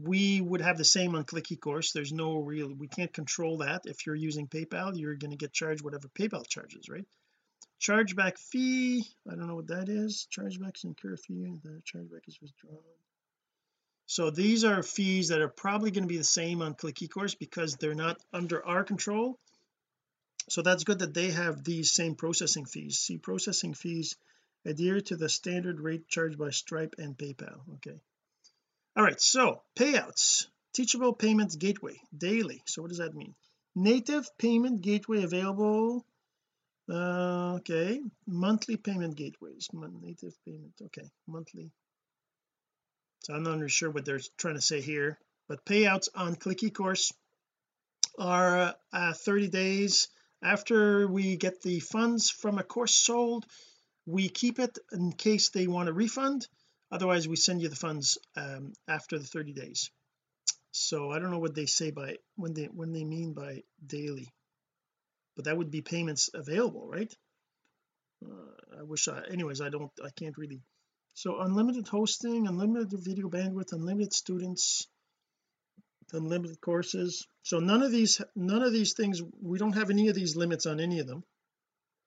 we 0.00 0.40
would 0.40 0.60
have 0.60 0.78
the 0.78 0.84
same 0.84 1.14
on 1.14 1.24
click 1.24 1.46
ecourse 1.50 1.92
there's 1.92 2.12
no 2.12 2.38
real 2.38 2.72
we 2.74 2.88
can't 2.88 3.12
control 3.12 3.58
that. 3.58 3.82
If 3.84 4.06
you're 4.06 4.14
using 4.16 4.48
PayPal 4.48 4.98
you're 4.98 5.16
going 5.16 5.32
to 5.32 5.36
get 5.36 5.52
charged 5.52 5.84
whatever 5.84 6.08
PayPal 6.08 6.48
charges 6.48 6.88
right? 6.88 7.06
Chargeback 7.80 8.38
fee 8.38 9.06
I 9.30 9.34
don't 9.34 9.46
know 9.46 9.56
what 9.56 9.68
that 9.68 9.88
is 9.88 10.26
chargebacks 10.34 10.84
incur 10.84 11.16
fee 11.16 11.54
the 11.62 11.82
chargeback 11.84 12.26
is 12.26 12.38
withdrawn 12.40 12.82
so 14.10 14.30
these 14.30 14.64
are 14.64 14.82
fees 14.82 15.28
that 15.28 15.42
are 15.42 15.50
probably 15.50 15.90
going 15.90 16.04
to 16.04 16.08
be 16.08 16.16
the 16.16 16.24
same 16.24 16.62
on 16.62 16.74
click 16.74 17.02
ecourse 17.02 17.38
because 17.38 17.76
they're 17.76 17.94
not 17.94 18.18
under 18.32 18.64
our 18.64 18.82
control. 18.82 19.38
So 20.48 20.62
that's 20.62 20.84
good 20.84 21.00
that 21.00 21.12
they 21.12 21.30
have 21.30 21.62
these 21.62 21.92
same 21.92 22.14
processing 22.14 22.64
fees. 22.64 22.98
See 22.98 23.18
processing 23.18 23.74
fees 23.74 24.16
adhere 24.64 25.02
to 25.02 25.16
the 25.16 25.28
standard 25.28 25.78
rate 25.78 26.08
charged 26.08 26.38
by 26.38 26.48
Stripe 26.48 26.94
and 26.96 27.18
PayPal. 27.18 27.60
Okay. 27.74 28.00
All 28.96 29.04
right 29.04 29.20
so 29.20 29.60
payouts. 29.78 30.46
Teachable 30.72 31.12
payments 31.12 31.56
gateway 31.56 32.00
daily. 32.16 32.62
So 32.64 32.80
what 32.80 32.88
does 32.88 32.98
that 32.98 33.14
mean? 33.14 33.34
Native 33.74 34.26
payment 34.38 34.80
gateway 34.80 35.22
available 35.22 36.06
uh, 36.90 37.56
okay. 37.56 38.00
Monthly 38.26 38.78
payment 38.78 39.16
gateways. 39.16 39.68
Native 39.74 40.32
payment 40.46 40.72
okay. 40.82 41.10
Monthly 41.26 41.70
so 43.20 43.34
I'm 43.34 43.42
not 43.42 43.56
really 43.56 43.68
sure 43.68 43.90
what 43.90 44.04
they're 44.04 44.20
trying 44.36 44.54
to 44.54 44.60
say 44.60 44.80
here 44.80 45.18
but 45.48 45.64
payouts 45.64 46.08
on 46.14 46.36
click 46.36 46.58
ecourse 46.58 47.12
are 48.18 48.74
uh, 48.92 49.12
30 49.12 49.48
days. 49.48 50.08
After 50.42 51.08
we 51.08 51.36
get 51.36 51.62
the 51.62 51.80
funds 51.80 52.30
from 52.30 52.58
a 52.58 52.62
course 52.62 52.94
sold 52.94 53.46
we 54.06 54.30
keep 54.30 54.58
it 54.58 54.78
in 54.90 55.12
case 55.12 55.50
they 55.50 55.66
want 55.66 55.90
a 55.90 55.92
refund. 55.92 56.48
Otherwise 56.90 57.28
we 57.28 57.36
send 57.36 57.60
you 57.60 57.68
the 57.68 57.76
funds 57.76 58.16
um, 58.36 58.72
after 58.88 59.18
the 59.18 59.26
30 59.26 59.52
days. 59.52 59.90
So 60.70 61.10
I 61.10 61.18
don't 61.18 61.30
know 61.30 61.38
what 61.38 61.54
they 61.54 61.66
say 61.66 61.90
by 61.90 62.16
when 62.36 62.54
they 62.54 62.64
when 62.64 62.92
they 62.92 63.04
mean 63.04 63.34
by 63.34 63.62
daily. 63.84 64.28
But 65.36 65.44
that 65.44 65.56
would 65.56 65.70
be 65.70 65.82
payments 65.82 66.30
available 66.32 66.88
right? 66.88 67.12
Uh, 68.24 68.80
I 68.80 68.82
wish 68.82 69.08
I 69.08 69.22
anyways 69.30 69.60
I 69.60 69.68
don't 69.68 69.90
I 70.02 70.10
can't 70.16 70.38
really 70.38 70.62
so 71.14 71.40
unlimited 71.40 71.88
hosting 71.88 72.46
unlimited 72.46 73.00
video 73.02 73.28
bandwidth 73.28 73.72
unlimited 73.72 74.12
students 74.12 74.86
unlimited 76.12 76.60
courses. 76.60 77.26
So 77.42 77.58
none 77.58 77.82
of 77.82 77.90
these 77.90 78.20
none 78.34 78.62
of 78.62 78.72
these 78.72 78.94
things 78.94 79.22
we 79.42 79.58
don't 79.58 79.76
have 79.76 79.90
any 79.90 80.08
of 80.08 80.14
these 80.14 80.36
limits 80.36 80.66
on 80.66 80.80
any 80.80 81.00
of 81.00 81.06
them 81.06 81.24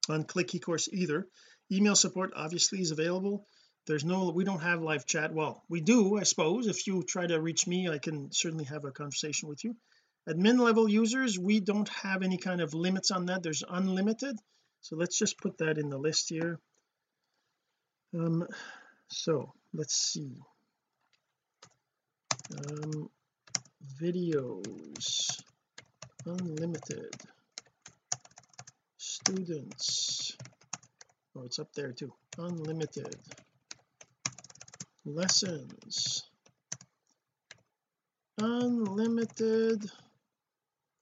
on 0.10 0.24
click 0.24 0.50
ecourse 0.50 0.90
either. 0.92 1.28
Email 1.72 1.96
support 1.96 2.34
obviously 2.36 2.82
is 2.82 2.92
available. 2.92 3.46
There's 3.88 4.06
no 4.06 4.32
we 4.32 4.44
don't 4.44 4.62
have 4.62 4.82
live 4.82 5.06
chat. 5.06 5.34
Well 5.34 5.64
we 5.70 5.82
do 5.82 6.18
I 6.18 6.24
suppose. 6.24 6.68
If 6.68 6.88
you 6.88 7.04
try 7.04 7.28
to 7.28 7.42
reach 7.42 7.68
me 7.68 7.90
I 7.90 7.98
can 7.98 8.32
certainly 8.32 8.66
have 8.66 8.86
a 8.86 8.92
conversation 8.92 9.50
with 9.50 9.64
you. 9.64 9.76
Admin 10.30 10.60
level 10.60 10.88
users 10.88 11.38
we 11.40 11.60
don't 11.60 11.90
have 11.90 12.24
any 12.24 12.38
kind 12.38 12.62
of 12.62 12.74
limits 12.74 13.12
on 13.12 13.28
that. 13.28 13.44
There's 13.44 13.64
unlimited. 13.68 14.38
So 14.82 14.96
let's 14.96 15.18
just 15.18 15.40
put 15.40 15.60
that 15.60 15.78
in 15.78 15.90
the 15.90 15.98
list 15.98 16.30
here. 16.30 16.60
Um 18.14 18.48
so 19.12 19.54
let's 19.74 19.96
see. 19.96 20.38
Um 22.58 23.10
videos. 24.02 25.42
Unlimited. 26.26 27.14
Students. 28.98 30.38
Oh 31.36 31.44
it's 31.44 31.60
up 31.60 31.74
there 31.74 31.92
too. 31.92 32.14
Unlimited. 32.38 33.16
Lessons. 35.06 36.24
Unlimited. 38.40 39.92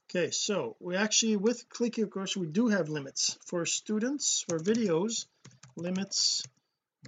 Okay 0.09 0.31
so 0.31 0.75
we 0.79 0.95
actually 0.95 1.37
with 1.37 1.69
click 1.69 1.99
Course, 2.09 2.35
we 2.35 2.47
do 2.47 2.67
have 2.69 2.89
limits. 2.89 3.37
For 3.45 3.65
students 3.65 4.43
for 4.47 4.57
videos 4.59 5.25
limits 5.75 6.43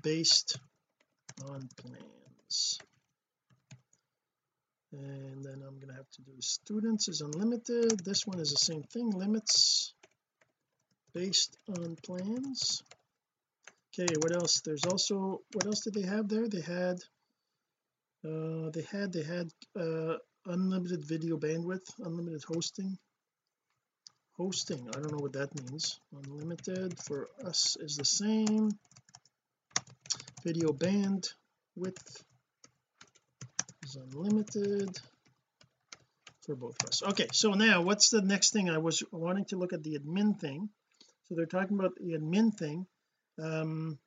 based 0.03 0.60
on 1.50 1.67
plans. 1.77 2.79
And 4.93 5.43
then 5.43 5.63
I'm 5.65 5.79
to 5.79 5.93
have 5.93 6.10
to 6.12 6.21
do 6.21 6.33
students 6.39 7.07
is 7.07 7.21
unlimited. 7.21 8.00
This 8.03 8.27
one 8.27 8.39
is 8.39 8.51
the 8.51 8.57
same 8.57 8.83
thing 8.83 9.10
limits 9.12 9.93
based 11.13 11.57
on 11.69 11.95
plans. 12.05 12.83
Okay 13.93 14.13
what 14.19 14.33
else? 14.33 14.62
There's 14.62 14.86
also 14.86 15.41
what 15.53 15.65
else 15.65 15.81
did 15.81 15.93
they 15.93 16.07
have 16.07 16.27
there? 16.27 16.48
They 16.48 16.62
had 16.62 16.98
uh 18.25 18.69
they 18.71 18.86
had 18.91 19.13
they 19.13 19.24
had 19.24 19.50
uh 19.79 20.15
unlimited 20.45 21.05
video 21.05 21.38
bandwidth 21.38 21.88
unlimited 22.00 22.43
hosting. 22.48 22.98
Hosting 24.38 24.88
I 24.89 25.00
don't 25.00 25.12
know 25.12 25.24
what 25.24 25.33
that 25.33 25.55
means. 25.55 26.00
Unlimited 26.25 27.00
for 27.00 27.27
us 27.45 27.77
is 27.79 27.95
the 27.95 28.05
same 28.05 28.71
video 30.43 30.69
bandwidth 30.74 32.24
is 33.83 33.95
unlimited 33.95 35.00
for 36.41 36.55
both 36.55 36.75
of 36.81 36.89
us. 36.89 37.03
Okay 37.03 37.27
so 37.31 37.51
now 37.51 37.81
what's 37.81 38.10
the 38.10 38.21
next 38.21 38.51
thing? 38.51 38.69
I 38.69 38.79
was 38.79 39.03
wanting 39.12 39.45
to 39.45 39.57
look 39.57 39.74
at 39.74 39.83
the 39.83 39.98
admin 40.00 40.39
thing. 40.39 40.69
So 41.24 41.36
they're 41.36 41.45
talking 41.45 41.77
about 41.77 41.95
the 41.95 42.13
admin 42.13 42.57
thing. 42.57 42.88
Um 43.41 44.00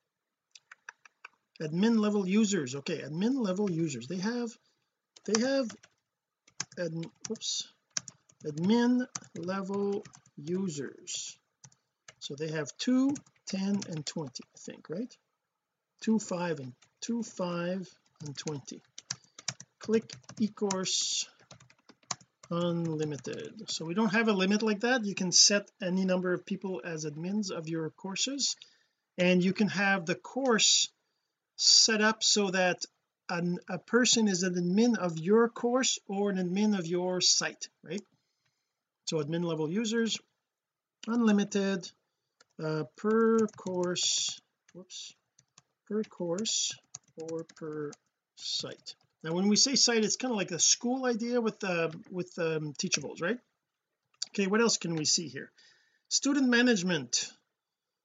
admin 1.63 1.99
level 1.99 2.27
users. 2.27 2.75
Okay 2.75 2.99
admin 2.99 3.37
level 3.37 3.71
users. 3.71 4.09
They 4.09 4.19
have 4.19 4.51
they 5.27 5.41
have 5.41 5.71
ad, 6.79 6.93
whoops 7.29 7.69
admin 8.45 9.07
level 9.37 10.05
users. 10.37 11.39
So 12.19 12.35
they 12.35 12.51
have 12.51 12.77
2 12.79 13.15
10 13.47 13.81
and 13.89 14.05
20 14.05 14.31
I 14.43 14.59
think 14.59 14.89
right 14.89 15.17
2 16.05 16.19
5 16.19 16.61
and 16.61 16.73
2 17.01 17.23
5 17.23 17.89
and 18.27 18.37
20 18.37 18.83
click 19.79 20.13
ecourse 20.39 21.27
unlimited. 22.51 23.71
So 23.71 23.87
we 23.87 23.95
don't 23.95 24.13
have 24.13 24.29
a 24.29 24.33
limit 24.33 24.63
like 24.63 24.81
that. 24.81 25.07
You 25.07 25.15
can 25.15 25.33
set 25.33 25.71
any 25.83 26.05
number 26.05 26.35
of 26.35 26.45
people 26.45 26.83
as 26.85 27.07
admins 27.07 27.51
of 27.51 27.69
your 27.69 27.89
courses 27.89 28.55
and 29.17 29.43
you 29.43 29.55
can 29.55 29.69
have 29.69 30.05
the 30.05 30.15
course 30.15 30.91
set 31.57 32.03
up 32.03 32.23
so 32.23 32.51
that 32.51 32.85
an, 33.31 33.59
a 33.71 33.79
person 33.79 34.29
is 34.29 34.43
an 34.43 34.57
admin 34.57 34.99
of 34.99 35.19
your 35.19 35.49
course 35.49 35.99
or 36.07 36.29
an 36.29 36.37
admin 36.37 36.79
of 36.79 36.87
your 36.87 37.23
site 37.23 37.69
right? 37.83 38.05
So 39.07 39.23
admin 39.23 39.45
level 39.45 39.71
users 39.71 40.19
unlimited 41.07 41.91
uh, 42.63 42.85
per 42.95 43.39
course 43.57 44.39
whoops 44.75 45.15
per 45.89 46.03
course 46.05 46.75
or 47.17 47.45
per 47.57 47.91
site. 48.37 48.95
Now 49.23 49.33
when 49.33 49.49
we 49.49 49.57
say 49.57 49.75
site 49.75 50.05
it's 50.05 50.17
kind 50.17 50.33
of 50.33 50.37
like 50.37 50.51
a 50.51 50.59
school 50.59 51.07
idea 51.07 51.41
with 51.41 51.63
uh, 51.65 51.91
with 52.11 52.39
um, 52.39 52.75
teachables 52.75 53.23
right? 53.23 53.39
Okay 54.31 54.47
what 54.47 54.61
else 54.61 54.77
can 54.77 54.95
we 54.97 55.05
see 55.05 55.29
here? 55.29 55.51
Student 56.09 56.49
management. 56.49 57.31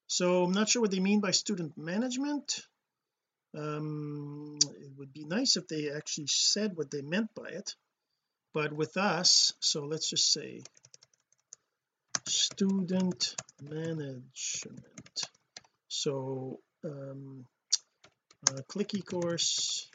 So 0.08 0.44
I'm 0.44 0.52
not 0.52 0.70
sure 0.70 0.82
what 0.82 0.92
they 0.92 1.00
mean 1.00 1.20
by 1.20 1.32
student 1.32 1.78
management. 1.78 2.62
Um 3.56 4.58
it 4.62 4.92
would 4.98 5.14
be 5.14 5.26
nice 5.26 5.58
if 5.58 5.68
they 5.68 5.90
actually 5.92 6.28
said 6.28 6.76
what 6.76 6.92
they 6.92 7.02
meant 7.02 7.34
by 7.36 7.50
it. 7.50 7.76
But 8.54 8.74
with 8.74 8.96
us 8.98 9.54
so 9.60 9.86
let's 9.86 10.10
just 10.10 10.32
say 10.32 10.64
student 12.28 13.36
management. 13.62 15.24
So 15.88 16.60
um 16.84 17.46
uh, 18.50 18.62
click 18.68 18.90
ecourse 18.90 19.86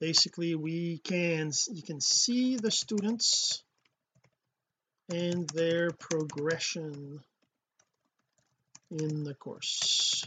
basically 0.00 0.54
we 0.54 0.98
can 0.98 1.50
you 1.70 1.82
can 1.82 2.00
see 2.00 2.56
the 2.56 2.70
students 2.70 3.62
and 5.10 5.48
their 5.50 5.90
progression 5.90 7.20
in 8.90 9.24
the 9.24 9.34
course. 9.34 10.26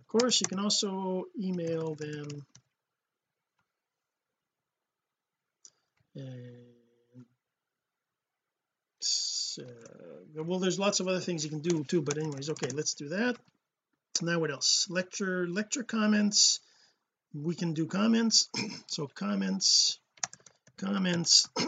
Of 0.00 0.08
course 0.08 0.40
you 0.40 0.46
can 0.46 0.58
also 0.58 1.24
email 1.38 1.94
them. 1.94 2.26
And 6.14 7.26
uh, 9.58 10.42
well 10.42 10.58
there's 10.58 10.78
lots 10.78 11.00
of 11.00 11.08
other 11.08 11.20
things 11.20 11.44
you 11.44 11.50
can 11.50 11.60
do 11.60 11.84
too 11.84 12.02
but 12.02 12.18
anyways 12.18 12.50
okay 12.50 12.68
let's 12.74 12.94
do 12.94 13.10
that. 13.10 13.36
Now 14.20 14.38
what 14.38 14.50
else? 14.50 14.86
Lecture 14.90 15.46
lecture 15.46 15.82
comments 15.82 16.60
we 17.34 17.54
can 17.54 17.72
do 17.72 17.86
comments. 17.86 18.48
So 18.86 19.06
comments 19.06 19.98
comments. 20.76 21.48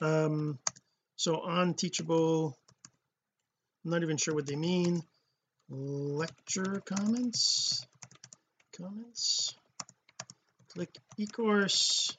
Um 0.00 0.60
so 1.16 1.40
on 1.40 1.74
teachable 1.74 2.56
I'm 3.84 3.90
not 3.90 4.02
even 4.02 4.16
sure 4.16 4.34
what 4.34 4.46
they 4.46 4.54
mean. 4.54 5.02
Lecture 5.68 6.80
comments 6.86 7.84
comments. 8.76 9.56
Click 10.68 10.94
ecourse 11.18 12.16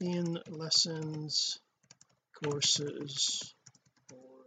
in 0.00 0.38
lessons 0.48 1.60
courses 2.42 3.54
or 4.10 4.46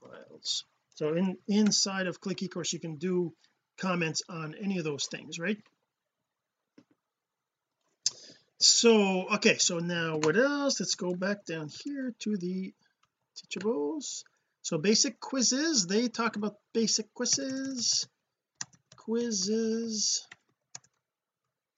files. 0.00 0.64
So 0.94 1.14
in 1.14 1.36
inside 1.48 2.06
of 2.06 2.20
click 2.20 2.38
ecourse 2.38 2.72
you 2.72 2.78
can 2.78 2.96
do 2.96 3.32
comments 3.76 4.22
on 4.28 4.54
any 4.60 4.78
of 4.78 4.84
those 4.84 5.06
things 5.06 5.38
right? 5.38 5.58
So 8.58 9.28
okay 9.34 9.58
so 9.58 9.78
now 9.78 10.18
what 10.18 10.36
else? 10.36 10.80
Let's 10.80 10.94
go 10.94 11.14
back 11.14 11.44
down 11.44 11.68
here 11.84 12.14
to 12.20 12.36
the 12.36 12.72
teachables. 13.36 14.24
So 14.62 14.78
basic 14.78 15.20
quizzes 15.20 15.86
they 15.86 16.08
talk 16.08 16.36
about 16.36 16.56
basic 16.72 17.12
quizzes. 17.14 18.08
Quizzes. 18.96 20.26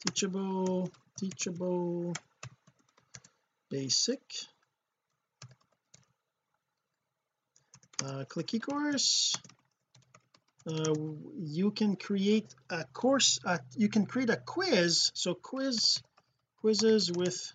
Teachable 0.06 0.90
teachable. 1.18 2.12
Basic. 3.70 4.22
Uh, 8.02 8.24
click 8.28 8.46
ecourse 8.54 9.34
uh, 10.68 10.94
you 11.38 11.70
can 11.70 11.96
create 11.96 12.54
a 12.68 12.84
course 12.84 13.38
uh, 13.44 13.58
you 13.76 13.88
can 13.88 14.06
create 14.06 14.30
a 14.30 14.36
quiz 14.36 15.10
so 15.14 15.34
quiz 15.34 16.02
quizzes 16.60 17.10
with 17.10 17.54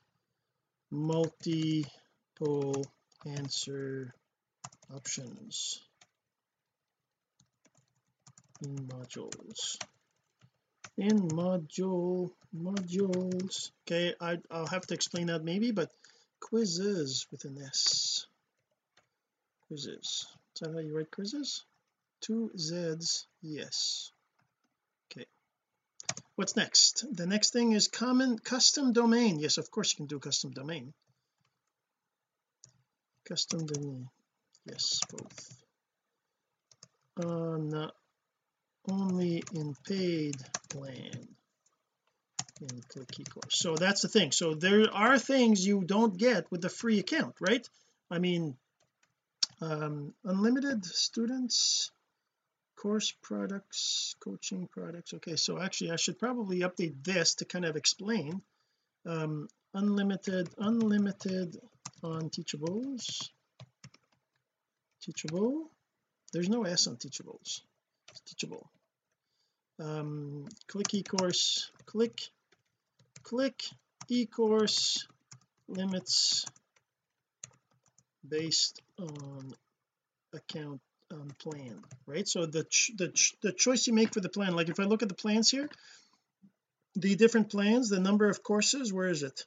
multiple 0.90 2.86
answer 3.26 4.14
options 4.94 5.82
in 8.64 8.76
modules. 8.88 9.78
In 10.98 11.28
module 11.30 12.32
modules. 12.56 13.72
Okay 13.82 14.14
I, 14.22 14.38
I'll 14.52 14.68
have 14.68 14.86
to 14.88 14.94
explain 14.94 15.28
that 15.28 15.44
maybe 15.44 15.72
but 15.72 15.92
quizzes 16.40 17.28
with 17.32 17.46
an 17.46 17.58
s. 17.62 18.28
Quizzes. 19.68 20.28
Is 20.56 20.60
that 20.62 20.74
how 20.74 20.80
you 20.80 20.96
write 20.96 21.12
quizzes 21.12 21.64
two 22.24 22.50
z's 22.58 23.28
yes. 23.42 24.12
Okay. 25.12 25.26
What's 26.36 26.56
next? 26.56 27.06
The 27.12 27.28
next 27.28 27.52
thing 27.52 27.74
is 27.74 27.90
common 27.90 28.40
custom 28.40 28.94
domain. 28.94 29.40
Yes 29.40 29.58
of 29.58 29.70
course 29.70 29.92
you 29.92 29.98
can 29.98 30.08
do 30.08 30.20
custom 30.20 30.52
domain. 30.52 30.94
Custom 33.28 33.66
domain. 33.66 34.08
Yes 34.66 35.02
both. 35.12 35.64
Uh 37.18 37.58
not 37.58 37.94
only 38.90 39.44
in 39.54 39.76
paid 39.86 40.38
plan. 40.70 41.28
In 42.62 42.82
click 42.88 43.20
ecourse 43.20 43.52
so 43.64 43.76
that's 43.76 44.02
the 44.02 44.08
thing. 44.08 44.32
So 44.32 44.54
there 44.54 44.90
are 44.94 45.20
things 45.20 45.68
you 45.68 45.84
don't 45.84 46.18
get 46.18 46.50
with 46.52 46.62
the 46.62 46.70
free 46.70 47.00
account 47.00 47.36
right? 47.42 47.68
I 48.10 48.20
mean 48.20 48.56
um 49.60 50.14
unlimited 50.24 50.86
students 50.86 51.92
course 52.84 53.14
products 53.22 54.14
coaching 54.20 54.68
products. 54.68 55.14
Okay 55.14 55.38
so 55.38 55.58
actually 55.58 55.92
I 55.92 55.96
should 55.96 56.20
probably 56.20 56.60
update 56.60 56.96
this 57.02 57.36
to 57.36 57.46
kind 57.46 57.64
of 57.64 57.78
explain. 57.78 58.42
Um 59.06 59.48
unlimited 59.74 60.50
unlimited 60.58 61.58
on 62.04 62.30
teachables. 62.30 63.30
Teachable? 65.02 65.72
There's 66.34 66.50
no 66.50 66.64
s 66.64 66.88
on 66.88 66.98
teachables. 66.98 67.62
It's 68.10 68.22
teachable. 68.28 68.70
Um 69.80 70.50
click 70.68 70.90
ecourse 71.00 71.70
click 71.86 72.18
click 73.30 73.64
ecourse 74.12 75.08
limits 75.70 76.46
based 78.28 78.82
on 79.00 79.54
account 80.34 80.82
um, 81.14 81.30
plan 81.40 81.84
right? 82.06 82.28
So 82.28 82.46
the 82.46 82.66
the 82.98 83.34
the 83.42 83.54
choice 83.54 83.88
you 83.88 83.94
make 83.94 84.14
for 84.14 84.22
the 84.22 84.30
plan 84.30 84.56
like 84.56 84.70
if 84.70 84.80
I 84.80 84.84
look 84.84 85.04
at 85.04 85.10
the 85.10 85.16
plans 85.16 85.50
here 85.50 85.70
the 86.96 87.16
different 87.16 87.50
plans 87.50 87.90
the 87.90 88.00
number 88.00 88.30
of 88.30 88.44
courses 88.44 88.92
where 88.92 89.10
is 89.10 89.24
it? 89.24 89.46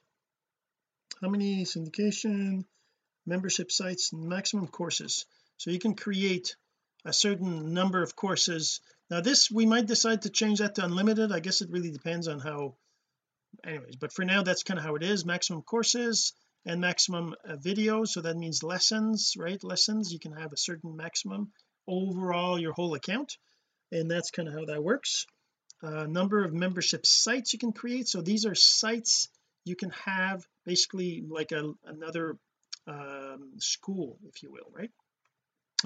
How 1.21 1.29
many 1.29 1.63
syndication 1.63 2.65
membership 3.27 3.71
sites 3.71 4.13
maximum 4.13 4.67
courses. 4.67 5.25
So 5.57 5.69
you 5.69 5.79
can 5.79 5.95
create 5.95 6.55
a 7.05 7.13
certain 7.13 7.73
number 7.73 8.01
of 8.01 8.15
courses. 8.15 8.79
Now 9.09 9.21
this 9.21 9.51
we 9.51 9.65
might 9.65 9.85
decide 9.85 10.23
to 10.23 10.29
change 10.29 10.59
that 10.59 10.75
to 10.75 10.85
unlimited. 10.85 11.31
I 11.31 11.39
guess 11.39 11.61
it 11.61 11.69
really 11.69 11.91
depends 11.91 12.27
on 12.27 12.39
how 12.39 12.75
anyways 13.63 13.95
but 13.95 14.13
for 14.13 14.25
now 14.25 14.43
that's 14.43 14.63
kind 14.63 14.79
of 14.79 14.85
how 14.85 14.95
it 14.95 15.03
is. 15.03 15.25
Maximum 15.25 15.61
courses 15.61 16.33
and 16.67 16.81
maximum 16.81 17.33
uh, 17.47 17.55
videos 17.55 18.09
so 18.09 18.21
that 18.21 18.37
means 18.37 18.61
lessons 18.61 19.33
right? 19.37 19.63
Lessons 19.63 20.11
you 20.11 20.19
can 20.19 20.33
have 20.33 20.51
a 20.51 20.57
certain 20.57 20.95
maximum 20.95 21.51
overall 21.87 22.59
your 22.59 22.73
whole 22.73 22.93
account 22.93 23.37
and 23.91 24.11
that's 24.11 24.31
kind 24.31 24.49
of 24.49 24.53
how 24.53 24.65
that 24.65 24.83
works. 24.83 25.25
Uh, 25.81 26.05
number 26.07 26.43
of 26.43 26.53
membership 26.53 27.05
sites 27.05 27.53
you 27.53 27.59
can 27.59 27.71
create 27.71 28.07
so 28.07 28.21
these 28.21 28.45
are 28.45 28.55
sites 28.55 29.29
you 29.63 29.75
can 29.75 29.91
have 30.05 30.45
basically 30.65 31.23
like 31.27 31.51
a 31.51 31.71
another 31.85 32.35
um, 32.87 33.51
school 33.59 34.17
if 34.27 34.43
you 34.43 34.51
will 34.51 34.69
right? 34.73 34.91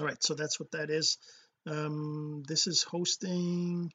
All 0.00 0.06
right 0.06 0.22
so 0.22 0.34
that's 0.34 0.58
what 0.58 0.72
that 0.72 0.90
is. 0.90 1.16
Um 1.66 2.42
this 2.48 2.66
is 2.66 2.82
hosting 2.82 3.92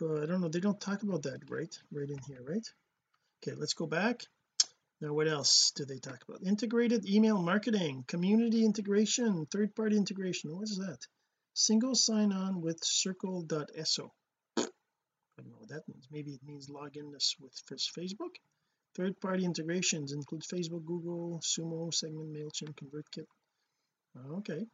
I 0.00 0.26
don't 0.26 0.40
know 0.42 0.48
they 0.48 0.60
don't 0.60 0.80
talk 0.80 1.02
about 1.02 1.22
that 1.22 1.40
right? 1.48 1.74
Right 1.90 2.10
in 2.10 2.18
here 2.28 2.42
right? 2.46 2.68
Okay 3.38 3.56
let's 3.56 3.74
go 3.74 3.86
back 3.86 4.20
now 5.00 5.12
what 5.12 5.28
else 5.28 5.72
do 5.76 5.84
they 5.84 5.98
talk 5.98 6.22
about? 6.28 6.42
Integrated 6.46 7.08
email 7.08 7.40
marketing 7.40 8.04
community 8.08 8.64
integration 8.64 9.46
third-party 9.46 9.96
integration. 9.96 10.56
What 10.56 10.64
is 10.64 10.78
that? 10.78 10.98
Single 11.54 11.94
sign-on 11.94 12.60
with 12.60 12.78
circle.so 12.82 14.12
I 14.56 15.42
don't 15.42 15.50
know 15.50 15.58
what 15.58 15.68
that 15.68 15.86
means. 15.88 16.08
Maybe 16.10 16.32
it 16.32 16.40
means 16.44 16.68
log 16.68 16.96
in 16.96 17.12
this 17.12 17.36
with 17.40 17.54
Facebook. 17.70 18.34
Third-party 18.96 19.44
integrations 19.44 20.12
include 20.12 20.42
Facebook 20.42 20.84
Google 20.84 21.40
Sumo 21.44 21.94
Segment 21.94 22.32
MailChimp 22.32 22.74
ConvertKit. 22.74 23.26
Okay. 24.38 24.66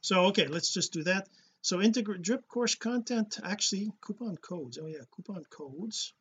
So 0.00 0.26
okay 0.26 0.46
let's 0.46 0.72
just 0.72 0.92
do 0.92 1.02
that. 1.04 1.28
So 1.60 1.80
integrate 1.82 2.22
drip 2.22 2.46
course 2.46 2.76
content 2.76 3.38
actually 3.42 3.90
coupon 4.00 4.36
codes. 4.36 4.78
Oh 4.80 4.86
yeah 4.86 5.04
coupon 5.10 5.42
codes 5.50 6.12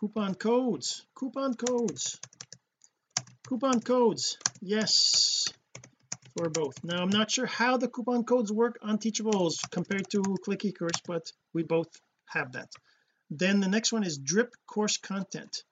coupon 0.00 0.34
codes. 0.34 1.04
Coupon 1.14 1.54
codes. 1.54 2.18
Coupon 3.46 3.80
codes. 3.80 4.38
Yes. 4.62 5.46
For 6.38 6.48
both. 6.48 6.82
Now 6.82 7.02
I'm 7.02 7.10
not 7.10 7.30
sure 7.30 7.44
how 7.44 7.76
the 7.76 7.88
coupon 7.88 8.24
codes 8.24 8.50
work 8.50 8.78
on 8.82 8.98
teachables 8.98 9.58
compared 9.70 10.08
to 10.10 10.22
click 10.42 10.60
ecourse 10.60 11.00
but 11.06 11.30
we 11.52 11.64
both 11.64 11.88
have 12.26 12.52
that. 12.52 12.70
Then 13.28 13.60
the 13.60 13.68
next 13.68 13.92
one 13.92 14.04
is 14.04 14.16
drip 14.16 14.54
course 14.66 14.96
content. 14.96 15.64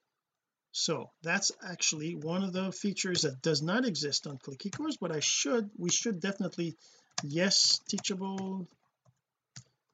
So 0.72 1.10
that's 1.22 1.52
actually 1.66 2.14
one 2.14 2.42
of 2.42 2.52
the 2.52 2.70
features 2.70 3.22
that 3.22 3.40
does 3.40 3.62
not 3.62 3.86
exist 3.86 4.26
on 4.26 4.36
click 4.36 4.60
ecourse 4.64 4.98
but 5.00 5.14
I 5.14 5.20
should 5.20 5.70
we 5.78 5.90
should 5.90 6.20
definitely 6.20 6.76
yes 7.24 7.80
teachable 7.88 8.68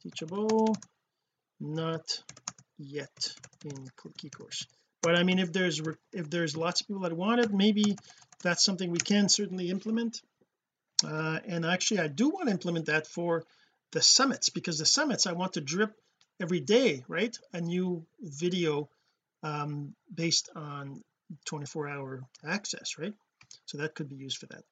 teachable 0.02 0.76
not 1.60 2.22
yet 2.78 3.34
in 3.64 3.87
click 3.96 4.16
ecourse 4.24 4.66
but 5.04 5.16
I 5.16 5.22
mean 5.22 5.38
if 5.38 5.52
there's 5.52 5.82
if 6.12 6.30
there's 6.30 6.56
lots 6.56 6.80
of 6.80 6.87
people 6.88 7.02
that 7.02 7.12
want 7.12 7.40
it 7.40 7.52
maybe 7.52 7.96
that's 8.42 8.64
something 8.64 8.90
we 8.90 8.98
can 8.98 9.28
certainly 9.28 9.70
implement. 9.70 10.20
Uh, 11.04 11.38
and 11.46 11.66
actually 11.66 12.00
I 12.00 12.08
do 12.08 12.28
want 12.28 12.46
to 12.46 12.52
implement 12.52 12.87
that 12.87 13.06
for 13.06 13.44
the 13.92 14.00
summits 14.00 14.48
because 14.48 14.78
the 14.78 14.87
summits 14.87 15.26
I 15.26 15.32
want 15.32 15.54
to 15.54 15.60
drip 15.60 15.92
every 16.40 16.60
day 16.60 17.04
right? 17.08 17.37
A 17.52 17.60
new 17.60 18.06
video 18.20 18.88
um, 19.42 19.94
based 20.14 20.50
on 20.56 21.02
24 21.46 21.88
hour 21.88 22.22
access 22.46 22.96
right? 22.98 23.14
So 23.66 23.78
that 23.78 23.94
could 23.94 24.08
be 24.08 24.16
used 24.16 24.38
for 24.38 24.46
that. 24.46 24.64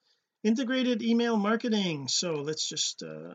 Integrated 0.44 1.02
email 1.02 1.36
marketing. 1.36 2.08
So 2.08 2.34
let's 2.34 2.68
just 2.68 3.02
uh 3.02 3.34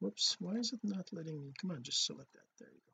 whoops 0.00 0.36
why 0.38 0.54
is 0.54 0.72
it 0.72 0.80
not 0.84 1.08
letting 1.12 1.38
me? 1.40 1.52
Come 1.60 1.70
on 1.72 1.82
just 1.82 2.06
select 2.06 2.32
that. 2.32 2.48
There 2.58 2.68
you 2.70 2.80
go 2.86 2.87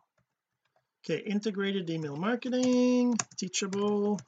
okay 1.05 1.21
integrated 1.21 1.89
email 1.91 2.17
marketing 2.17 3.17
teachable. 3.37 4.21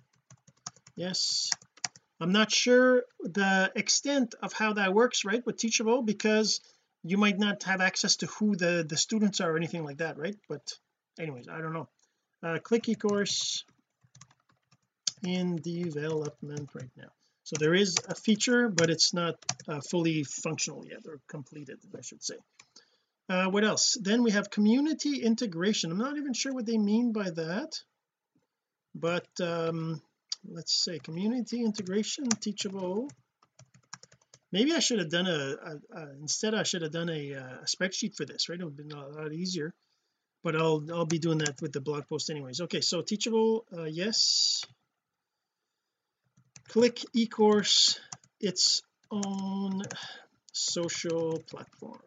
Yes. 0.94 1.50
I'm 2.20 2.32
not 2.32 2.50
sure 2.50 3.02
the 3.20 3.70
extent 3.74 4.34
of 4.42 4.52
how 4.52 4.74
that 4.74 4.94
works 4.94 5.24
right 5.24 5.44
with 5.44 5.58
teachable 5.58 6.02
because 6.02 6.60
you 7.02 7.18
might 7.18 7.38
not 7.38 7.62
have 7.64 7.80
access 7.80 8.16
to 8.16 8.26
who 8.26 8.56
the 8.56 8.84
the 8.88 8.96
students 8.96 9.40
are 9.40 9.52
or 9.52 9.56
anything 9.56 9.84
like 9.84 9.98
that 9.98 10.18
right? 10.18 10.36
But 10.48 10.72
anyways 11.18 11.48
I 11.48 11.60
don't 11.60 11.72
know. 11.72 11.88
Uh, 12.42 12.58
click 12.58 12.84
ecourse 12.84 13.64
in 15.24 15.56
development 15.56 16.70
right 16.74 16.90
now. 16.96 17.08
So 17.44 17.56
there 17.58 17.74
is 17.74 17.96
a 18.08 18.14
feature 18.14 18.68
but 18.68 18.90
it's 18.90 19.12
not 19.14 19.36
uh, 19.68 19.80
fully 19.80 20.24
functional 20.24 20.84
yet 20.86 21.06
or 21.06 21.20
completed 21.28 21.78
I 21.96 22.02
should 22.02 22.22
say 22.22 22.36
uh, 23.28 23.46
what 23.46 23.64
else? 23.64 23.96
Then 24.00 24.22
we 24.22 24.30
have 24.32 24.50
community 24.50 25.22
integration. 25.22 25.90
I'm 25.90 25.98
not 25.98 26.16
even 26.16 26.32
sure 26.32 26.52
what 26.52 26.66
they 26.66 26.78
mean 26.78 27.12
by 27.12 27.30
that 27.30 27.80
but 28.98 29.28
um 29.40 30.00
let's 30.48 30.72
say 30.72 30.98
community 30.98 31.62
integration 31.62 32.28
teachable. 32.28 33.10
Maybe 34.52 34.72
I 34.72 34.78
should 34.78 35.00
have 35.00 35.10
done 35.10 35.26
a, 35.26 35.56
a, 35.70 36.00
a 36.00 36.12
instead 36.20 36.54
I 36.54 36.62
should 36.62 36.82
have 36.82 36.92
done 36.92 37.10
a, 37.10 37.32
a, 37.32 37.64
spreadsheet 37.66 38.16
for 38.16 38.24
this 38.24 38.48
right? 38.48 38.58
It 38.58 38.64
would 38.64 38.78
have 38.78 38.88
been 38.88 38.96
a 38.96 39.08
lot 39.08 39.32
easier 39.32 39.74
but 40.42 40.56
I'll 40.56 40.84
I'll 40.92 41.06
be 41.06 41.18
doing 41.18 41.38
that 41.38 41.60
with 41.60 41.72
the 41.72 41.80
blog 41.80 42.06
post 42.08 42.30
anyways. 42.30 42.60
Okay 42.62 42.80
so 42.80 43.02
teachable 43.02 43.66
uh, 43.76 43.84
yes. 43.84 44.64
Click 46.68 47.04
ecourse 47.14 47.98
its 48.40 48.82
own 49.10 49.82
social 50.52 51.38
platform 51.50 52.00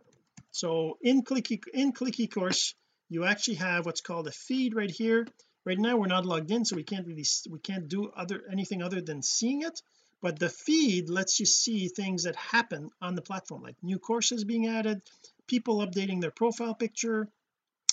so 0.51 0.97
in 1.01 1.23
clicky 1.23 1.62
in 1.73 1.93
clicky 1.93 2.29
course 2.31 2.73
you 3.09 3.25
actually 3.25 3.55
have 3.55 3.85
what's 3.85 4.01
called 4.01 4.27
a 4.27 4.31
feed 4.31 4.75
right 4.75 4.91
here. 4.91 5.27
Right 5.65 5.79
now 5.79 5.97
we're 5.97 6.07
not 6.07 6.25
logged 6.25 6.51
in 6.51 6.63
so 6.65 6.75
we 6.75 6.83
can't 6.83 7.07
really 7.07 7.25
we 7.49 7.59
can't 7.59 7.88
do 7.88 8.09
other 8.15 8.43
anything 8.51 8.81
other 8.81 9.01
than 9.01 9.21
seeing 9.21 9.63
it. 9.63 9.81
But 10.21 10.38
the 10.38 10.49
feed 10.49 11.09
lets 11.09 11.39
you 11.39 11.45
see 11.45 11.88
things 11.88 12.23
that 12.23 12.35
happen 12.35 12.89
on 13.01 13.15
the 13.15 13.21
platform 13.21 13.63
like 13.63 13.75
new 13.81 13.99
courses 13.99 14.43
being 14.43 14.67
added 14.67 15.01
people 15.47 15.79
updating 15.79 16.21
their 16.21 16.31
profile 16.31 16.75
picture 16.75 17.27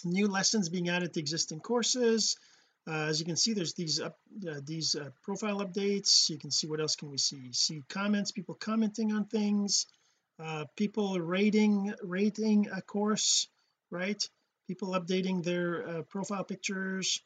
new 0.04 0.28
lessons 0.28 0.68
being 0.68 0.88
added 0.88 1.12
to 1.14 1.20
existing 1.20 1.60
courses. 1.60 2.36
Uh, 2.88 3.06
as 3.08 3.18
you 3.18 3.26
can 3.26 3.36
see 3.36 3.52
there's 3.52 3.74
these 3.74 4.00
up 4.00 4.18
uh, 4.48 4.60
these 4.64 4.94
uh, 4.94 5.10
profile 5.22 5.58
updates. 5.64 6.28
You 6.28 6.38
can 6.38 6.50
see 6.50 6.68
what 6.68 6.80
else 6.80 6.94
can 6.94 7.10
we 7.10 7.18
see? 7.18 7.52
See 7.52 7.82
comments 7.88 8.30
people 8.30 8.54
commenting 8.54 9.12
on 9.12 9.24
things 9.24 9.86
uh, 10.38 10.64
people 10.76 11.18
rating 11.20 11.94
rating 12.02 12.68
a 12.70 12.82
course 12.82 13.48
right? 13.90 14.22
People 14.66 14.90
updating 14.90 15.44
their 15.44 15.88
uh, 15.88 16.02
profile 16.02 16.44
pictures 16.44 17.20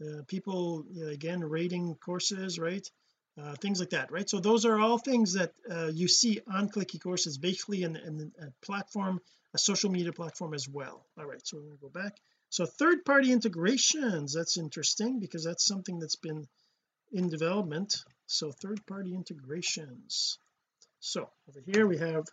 uh, 0.00 0.22
people 0.26 0.84
again 1.10 1.40
rating 1.40 1.94
courses 1.96 2.58
right? 2.58 2.88
Uh, 3.40 3.54
things 3.56 3.80
like 3.80 3.90
that 3.90 4.12
right? 4.12 4.28
So 4.28 4.38
those 4.40 4.64
are 4.64 4.78
all 4.78 4.98
things 4.98 5.34
that 5.34 5.52
uh, 5.70 5.86
you 5.86 6.08
see 6.08 6.40
on 6.52 6.68
clicky 6.68 7.00
courses 7.00 7.38
basically 7.38 7.82
in, 7.82 7.96
in 7.96 8.32
a 8.40 8.64
platform 8.64 9.20
a 9.54 9.58
social 9.58 9.90
media 9.90 10.12
platform 10.12 10.52
as 10.52 10.68
well. 10.68 11.06
All 11.18 11.26
right 11.26 11.44
so 11.44 11.56
we're 11.56 11.64
going 11.64 11.76
to 11.76 11.82
go 11.82 11.88
back. 11.88 12.16
So 12.50 12.66
third-party 12.66 13.32
integrations 13.32 14.32
that's 14.32 14.56
interesting 14.58 15.18
because 15.18 15.44
that's 15.44 15.66
something 15.66 15.98
that's 15.98 16.16
been 16.16 16.46
in 17.12 17.28
development. 17.28 18.04
So 18.26 18.52
third-party 18.52 19.14
integrations. 19.14 20.38
So 21.00 21.28
over 21.48 21.60
here 21.66 21.86
we 21.86 21.98
have 21.98 22.24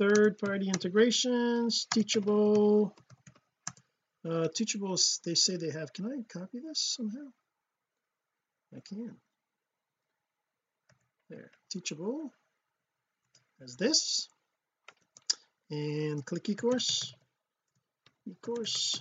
third-party 0.00 0.68
integrations 0.68 1.86
teachable 1.92 2.96
uh 4.24 4.48
teachables 4.58 5.20
they 5.24 5.34
say 5.34 5.56
they 5.56 5.70
have 5.70 5.92
can 5.92 6.06
I 6.06 6.38
copy 6.38 6.58
this 6.66 6.80
somehow? 6.96 7.28
I 8.74 8.80
can. 8.80 9.14
There 11.28 11.50
teachable 11.70 12.32
as 13.62 13.76
this 13.76 14.28
and 15.70 16.24
click 16.24 16.44
ecourse 16.44 17.12
ecourse 18.26 19.00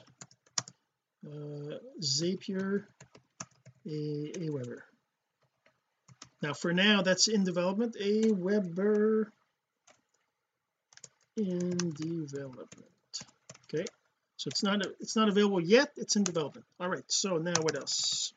uh, 1.26 1.76
Zapier 2.02 2.84
a 3.88 4.32
Aweber 4.38 4.82
now 6.42 6.54
for 6.54 6.74
now 6.74 7.02
that's 7.02 7.30
in 7.30 7.46
development 7.46 7.96
Aweber 8.02 9.28
in 11.40 11.78
development. 11.92 12.86
Okay. 13.74 13.86
So 14.38 14.48
it's 14.48 14.64
not 14.64 14.86
a, 14.86 14.90
it's 15.00 15.16
not 15.16 15.30
available 15.30 15.62
yet. 15.62 15.92
It's 15.98 16.16
in 16.16 16.24
development. 16.24 16.66
All 16.80 16.90
right. 16.90 17.04
So 17.08 17.38
now 17.38 17.54
what 17.62 17.76
else? 17.76 18.34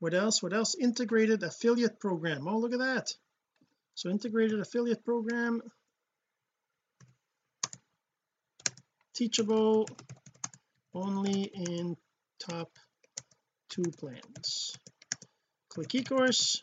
What 0.00 0.14
else? 0.14 0.42
What 0.42 0.52
else? 0.52 0.74
Integrated 0.74 1.42
affiliate 1.42 1.98
program. 2.00 2.46
Oh 2.46 2.58
look 2.58 2.72
at 2.72 2.78
that. 2.78 3.14
So 3.94 4.10
integrated 4.10 4.60
affiliate 4.60 5.04
program. 5.04 5.60
Teachable 9.14 9.88
only 10.94 11.42
in 11.42 11.96
top 12.38 12.70
two 13.68 13.90
plans. 13.98 14.76
Click 15.68 15.88
ecourse. 15.88 16.62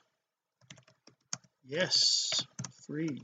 Yes. 1.66 2.46
Free 2.86 3.22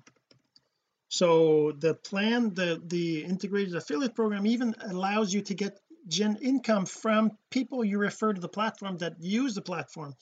so 1.11 1.73
the 1.73 1.93
plan 1.93 2.53
the 2.53 2.81
the 2.85 3.25
integrated 3.25 3.75
affiliate 3.75 4.15
program 4.15 4.47
even 4.47 4.73
allows 4.79 5.33
you 5.33 5.41
to 5.41 5.53
get 5.53 5.77
gen 6.07 6.37
income 6.41 6.85
from 6.85 7.31
people 7.49 7.83
you 7.83 7.97
refer 7.97 8.31
to 8.31 8.39
the 8.39 8.47
platform 8.47 8.97
that 8.97 9.15
use 9.19 9.53
the 9.53 9.61
platform 9.61 10.15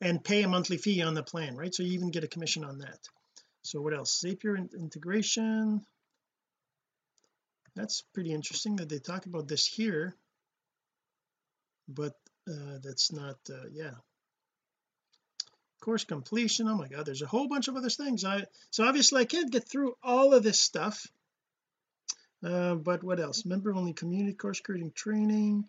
and 0.00 0.24
pay 0.24 0.42
a 0.42 0.48
monthly 0.48 0.78
fee 0.78 1.02
on 1.02 1.12
the 1.12 1.22
plan 1.22 1.56
right? 1.56 1.74
So 1.74 1.82
you 1.82 1.92
even 1.92 2.10
get 2.10 2.24
a 2.24 2.28
commission 2.28 2.64
on 2.64 2.78
that. 2.78 3.00
So 3.64 3.82
what 3.82 3.92
else? 3.92 4.22
Zapier 4.24 4.56
integration. 4.74 5.82
That's 7.76 8.02
pretty 8.14 8.32
interesting 8.32 8.76
that 8.76 8.88
they 8.88 9.00
talk 9.00 9.26
about 9.26 9.46
this 9.46 9.66
here 9.66 10.16
but 11.86 12.14
uh, 12.48 12.78
that's 12.82 13.12
not 13.12 13.36
uh, 13.50 13.68
yeah 13.70 13.96
course 15.84 16.04
completion. 16.04 16.66
Oh 16.66 16.76
my 16.76 16.88
god 16.88 17.04
there's 17.04 17.20
a 17.20 17.26
whole 17.26 17.46
bunch 17.46 17.68
of 17.68 17.76
other 17.76 17.90
things. 17.90 18.24
I 18.24 18.44
so 18.70 18.84
obviously 18.84 19.20
I 19.20 19.26
can't 19.26 19.52
get 19.52 19.68
through 19.68 19.94
all 20.02 20.32
of 20.32 20.42
this 20.42 20.58
stuff. 20.58 21.06
Uh, 22.42 22.74
but 22.74 23.04
what 23.04 23.20
else? 23.20 23.44
Member 23.44 23.74
only 23.74 23.92
community 23.92 24.32
course 24.34 24.60
creating 24.60 24.92
training 24.94 25.64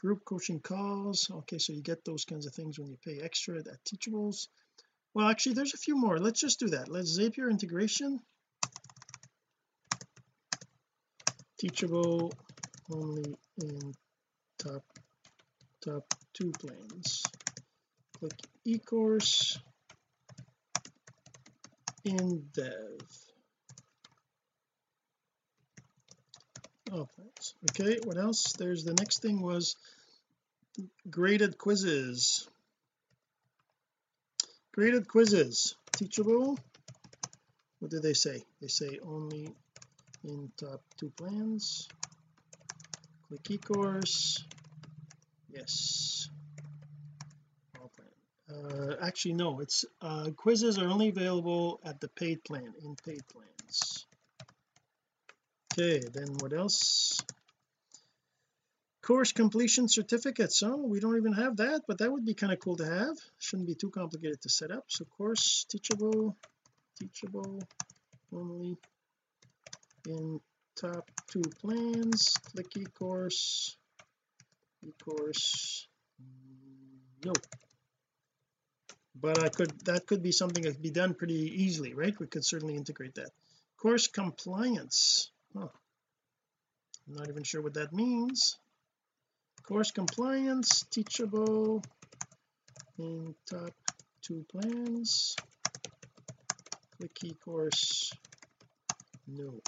group 0.00 0.24
coaching 0.24 0.60
calls. 0.60 1.30
Okay 1.30 1.58
so 1.58 1.74
you 1.74 1.82
get 1.82 2.04
those 2.04 2.24
kinds 2.24 2.46
of 2.46 2.54
things 2.54 2.78
when 2.78 2.88
you 2.88 2.96
pay 3.04 3.20
extra 3.22 3.58
at 3.58 3.84
teachables. 3.84 4.48
Well 5.12 5.28
actually 5.28 5.56
there's 5.56 5.74
a 5.74 5.78
few 5.78 5.96
more. 5.96 6.18
Let's 6.18 6.40
just 6.40 6.58
do 6.58 6.70
that. 6.70 6.88
Let's 6.88 7.18
Zapier 7.18 7.50
integration. 7.50 8.20
Teachable 11.58 12.32
only 12.90 13.36
in 13.62 13.92
top 14.58 14.84
top 15.82 16.14
two 16.32 16.50
plans. 16.52 17.22
Click 18.18 18.32
eCourse 18.66 19.58
in 22.04 22.44
dev. 22.54 23.00
Oh 26.92 27.08
plans 27.16 27.54
okay 27.70 27.98
what 28.04 28.16
else? 28.16 28.52
There's 28.58 28.84
the 28.84 28.94
next 28.94 29.20
thing 29.20 29.42
was 29.42 29.76
graded 31.10 31.58
quizzes. 31.58 32.48
Graded 34.72 35.08
quizzes. 35.08 35.76
Teachable? 35.92 36.58
What 37.78 37.90
do 37.90 38.00
they 38.00 38.14
say? 38.14 38.42
They 38.60 38.68
say 38.68 38.98
only 39.04 39.54
in 40.24 40.50
top 40.56 40.80
two 40.96 41.10
plans. 41.10 41.88
Click 43.28 43.42
eCourse. 43.44 44.42
Yes 45.48 46.28
uh, 48.54 48.94
actually 49.00 49.34
no 49.34 49.60
it's 49.60 49.84
uh, 50.02 50.30
quizzes 50.36 50.78
are 50.78 50.88
only 50.88 51.08
available 51.08 51.80
at 51.84 52.00
the 52.00 52.08
paid 52.08 52.42
plan 52.44 52.72
in 52.84 52.96
paid 53.04 53.22
plans. 53.28 54.06
Okay 55.72 56.00
then 56.12 56.28
what 56.40 56.52
else? 56.52 57.20
Course 59.02 59.32
completion 59.32 59.88
certificates 59.88 60.58
so 60.58 60.76
we 60.76 61.00
don't 61.00 61.16
even 61.16 61.34
have 61.34 61.56
that 61.58 61.82
but 61.86 61.98
that 61.98 62.10
would 62.10 62.24
be 62.24 62.34
kind 62.34 62.52
of 62.52 62.58
cool 62.58 62.76
to 62.76 62.86
have. 62.86 63.16
Shouldn't 63.38 63.68
be 63.68 63.74
too 63.74 63.90
complicated 63.90 64.40
to 64.42 64.48
set 64.48 64.70
up. 64.70 64.84
So 64.88 65.04
course 65.04 65.66
teachable 65.68 66.36
teachable 66.98 67.60
only 68.32 68.76
in 70.06 70.40
top 70.76 71.10
two 71.28 71.42
plans. 71.60 72.32
Click 72.52 72.70
eCourse. 72.70 73.76
eCourse. 74.84 75.86
No 77.24 77.32
but 79.14 79.42
I 79.42 79.48
could 79.48 79.72
that 79.84 80.06
could 80.06 80.22
be 80.22 80.32
something 80.32 80.62
that 80.62 80.72
could 80.72 80.82
be 80.82 80.90
done 80.90 81.14
pretty 81.14 81.62
easily 81.62 81.94
right? 81.94 82.18
We 82.18 82.26
could 82.26 82.44
certainly 82.44 82.76
integrate 82.76 83.14
that. 83.14 83.30
Course 83.76 84.06
compliance. 84.06 85.30
Oh, 85.56 85.70
I'm 87.06 87.14
not 87.14 87.28
even 87.28 87.42
sure 87.42 87.62
what 87.62 87.74
that 87.74 87.92
means. 87.92 88.58
Course 89.62 89.90
compliance 89.90 90.84
teachable. 90.90 91.82
In 92.98 93.34
top 93.50 93.74
two 94.22 94.44
plans. 94.50 95.36
Click 96.96 97.14
eCourse 97.24 98.12
no 99.26 99.60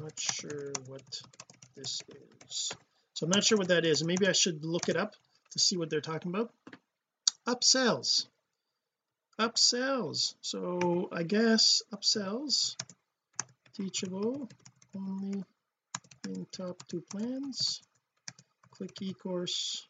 not 0.00 0.18
sure 0.18 0.72
what 0.86 1.02
this 1.76 2.02
is. 2.48 2.70
So 3.14 3.26
I'm 3.26 3.30
not 3.30 3.44
sure 3.44 3.58
what 3.58 3.68
that 3.68 3.84
is. 3.84 4.04
Maybe 4.04 4.26
I 4.26 4.32
should 4.32 4.64
look 4.64 4.88
it 4.88 4.96
up 4.96 5.14
to 5.50 5.58
see 5.58 5.76
what 5.76 5.90
they're 5.90 6.00
talking 6.00 6.32
about. 6.32 6.52
Upsells 7.46 8.26
upsells. 9.38 10.34
So 10.40 11.08
I 11.12 11.22
guess 11.22 11.82
upsells 11.92 12.76
teachable 13.74 14.48
only 14.94 15.42
in 16.28 16.46
top 16.52 16.82
two 16.88 17.02
plans. 17.10 17.82
Click 18.70 18.94
eCourse 19.02 19.82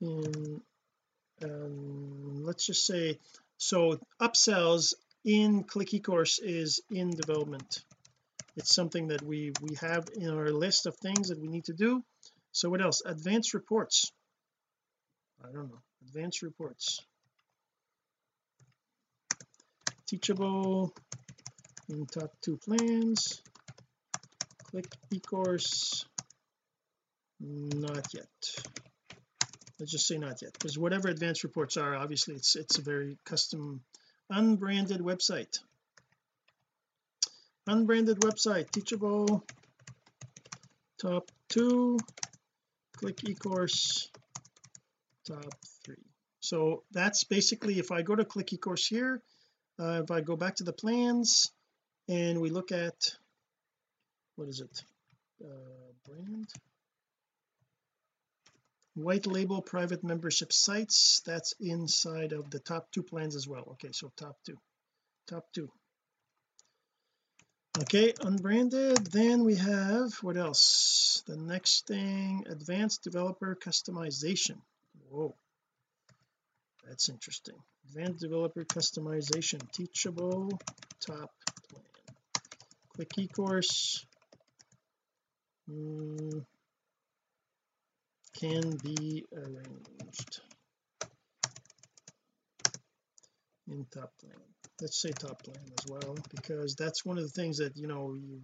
in 0.00 0.60
um, 1.42 2.44
let's 2.44 2.66
just 2.66 2.86
say 2.86 3.18
so 3.56 3.98
upsells 4.20 4.94
in 5.24 5.64
click 5.64 5.88
eCourse 5.88 6.38
is 6.42 6.80
in 6.90 7.10
development. 7.10 7.82
It's 8.56 8.74
something 8.74 9.08
that 9.08 9.22
we 9.22 9.52
we 9.60 9.76
have 9.76 10.08
in 10.14 10.30
our 10.30 10.50
list 10.50 10.86
of 10.86 10.96
things 10.96 11.28
that 11.28 11.38
we 11.38 11.48
need 11.48 11.64
to 11.64 11.72
do. 11.72 12.02
So 12.52 12.68
what 12.68 12.82
else? 12.82 13.02
Advanced 13.04 13.54
reports. 13.54 14.12
I 15.42 15.52
don't 15.52 15.68
know. 15.68 15.80
Advanced 16.06 16.42
reports 16.42 17.00
teachable. 20.10 20.92
In 21.88 22.06
top 22.06 22.32
two 22.42 22.56
plans. 22.56 23.42
Click 24.70 24.86
eCourse. 25.14 26.04
Not 27.40 28.12
yet. 28.12 28.28
Let's 29.78 29.92
just 29.92 30.06
say 30.06 30.18
not 30.18 30.42
yet 30.42 30.52
because 30.52 30.76
whatever 30.76 31.08
advanced 31.08 31.42
reports 31.42 31.78
are 31.78 31.96
obviously 31.96 32.34
it's 32.34 32.54
it's 32.54 32.78
a 32.78 32.82
very 32.82 33.16
custom 33.24 33.80
unbranded 34.28 35.00
website. 35.00 35.58
Unbranded 37.66 38.20
website 38.20 38.70
teachable. 38.70 39.44
Top 41.00 41.30
two. 41.48 41.98
Click 42.98 43.16
eCourse. 43.16 44.08
Top 45.26 45.54
three. 45.84 46.04
So 46.40 46.82
that's 46.92 47.24
basically 47.24 47.78
if 47.78 47.90
I 47.90 48.02
go 48.02 48.14
to 48.14 48.24
click 48.24 48.48
eCourse 48.48 48.86
here 48.86 49.22
uh, 49.80 50.02
if 50.02 50.10
I 50.10 50.20
go 50.20 50.36
back 50.36 50.56
to 50.56 50.64
the 50.64 50.72
plans 50.72 51.50
and 52.08 52.40
we 52.40 52.50
look 52.50 52.72
at 52.72 53.16
what 54.36 54.48
is 54.48 54.60
it? 54.60 54.82
Uh, 55.42 55.92
brand? 56.06 56.48
White 58.94 59.26
label 59.26 59.62
private 59.62 60.04
membership 60.04 60.52
sites 60.52 61.22
that's 61.24 61.54
inside 61.60 62.32
of 62.32 62.50
the 62.50 62.58
top 62.58 62.90
two 62.92 63.02
plans 63.02 63.36
as 63.36 63.48
well. 63.48 63.64
Okay 63.72 63.90
so 63.92 64.12
top 64.16 64.36
two 64.44 64.58
top 65.26 65.46
two. 65.54 65.70
Okay 67.80 68.12
unbranded 68.20 68.98
then 69.06 69.44
we 69.44 69.54
have 69.56 70.12
what 70.22 70.36
else? 70.36 71.22
The 71.26 71.36
next 71.36 71.86
thing 71.86 72.44
advanced 72.50 73.04
developer 73.04 73.56
customization. 73.56 74.60
Whoa 75.08 75.34
that's 76.90 77.08
interesting. 77.08 77.54
Advanced 77.88 78.20
developer 78.20 78.64
customization 78.64 79.60
teachable 79.70 80.50
top 81.00 81.30
plan. 81.70 81.84
Click 82.92 83.08
eCourse 83.16 84.04
mm, 85.70 86.44
can 88.36 88.76
be 88.82 89.24
arranged. 89.32 90.40
In 93.68 93.86
top 93.94 94.10
plan. 94.20 94.34
Let's 94.80 95.00
say 95.00 95.10
top 95.10 95.44
plan 95.44 95.64
as 95.78 95.86
well 95.88 96.16
because 96.34 96.74
that's 96.74 97.04
one 97.04 97.18
of 97.18 97.22
the 97.22 97.30
things 97.30 97.58
that 97.58 97.76
you 97.76 97.86
know 97.86 98.14
you 98.14 98.40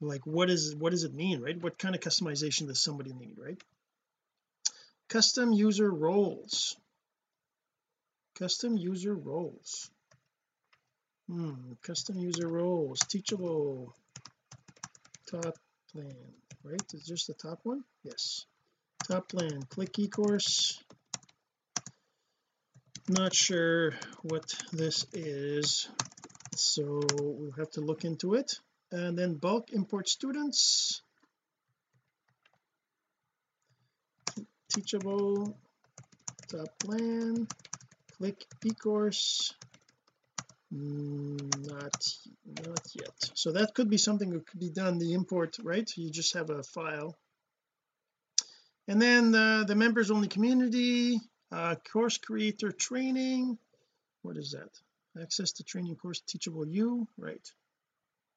like 0.00 0.24
what 0.24 0.50
is 0.50 0.76
what 0.76 0.92
does 0.92 1.02
it 1.02 1.14
mean 1.14 1.40
right? 1.40 1.60
What 1.60 1.80
kind 1.80 1.96
of 1.96 2.00
customization 2.00 2.68
does 2.68 2.80
somebody 2.80 3.12
need 3.12 3.34
right? 3.38 3.60
Custom 5.08 5.52
user 5.52 5.90
roles 5.90 6.76
custom 8.38 8.76
user 8.76 9.14
roles. 9.14 9.90
Hmm 11.28 11.72
custom 11.82 12.18
user 12.18 12.48
roles. 12.48 12.98
Teachable. 13.00 13.94
Top 15.30 15.56
plan 15.92 16.14
right? 16.64 16.94
Is 16.94 17.06
just 17.06 17.26
the 17.26 17.34
top 17.34 17.60
one? 17.62 17.84
Yes. 18.02 18.46
Top 19.08 19.28
plan 19.28 19.62
click 19.68 19.92
eCourse. 19.94 20.78
Not 23.08 23.34
sure 23.34 23.92
what 24.22 24.44
this 24.72 25.06
is 25.12 25.88
so 26.54 27.00
we'll 27.14 27.52
have 27.52 27.70
to 27.72 27.80
look 27.80 28.04
into 28.04 28.34
it. 28.34 28.58
And 28.90 29.18
then 29.18 29.34
bulk 29.34 29.72
import 29.72 30.08
students. 30.08 31.02
Teachable. 34.72 35.56
Top 36.48 36.68
plan 36.78 37.48
click 38.22 38.46
eCourse? 38.64 39.52
Mm, 40.72 41.66
not 41.66 41.92
not 42.64 42.86
yet. 42.94 43.16
So 43.34 43.50
that 43.50 43.74
could 43.74 43.90
be 43.90 43.98
something 43.98 44.30
that 44.30 44.46
could 44.46 44.60
be 44.60 44.70
done 44.70 44.98
the 44.98 45.12
import 45.12 45.56
right? 45.64 45.90
You 45.96 46.08
just 46.08 46.34
have 46.34 46.48
a 46.50 46.62
file. 46.62 47.16
And 48.86 49.02
then 49.02 49.32
the, 49.32 49.64
the 49.66 49.74
members 49.74 50.10
only 50.12 50.28
community 50.28 51.20
uh, 51.50 51.74
course 51.92 52.18
creator 52.18 52.70
training. 52.70 53.58
What 54.22 54.36
is 54.36 54.52
that? 54.52 54.70
Access 55.20 55.52
to 55.52 55.64
training 55.64 55.96
course 55.96 56.20
teachable 56.20 56.66
you 56.66 57.08
right. 57.18 57.46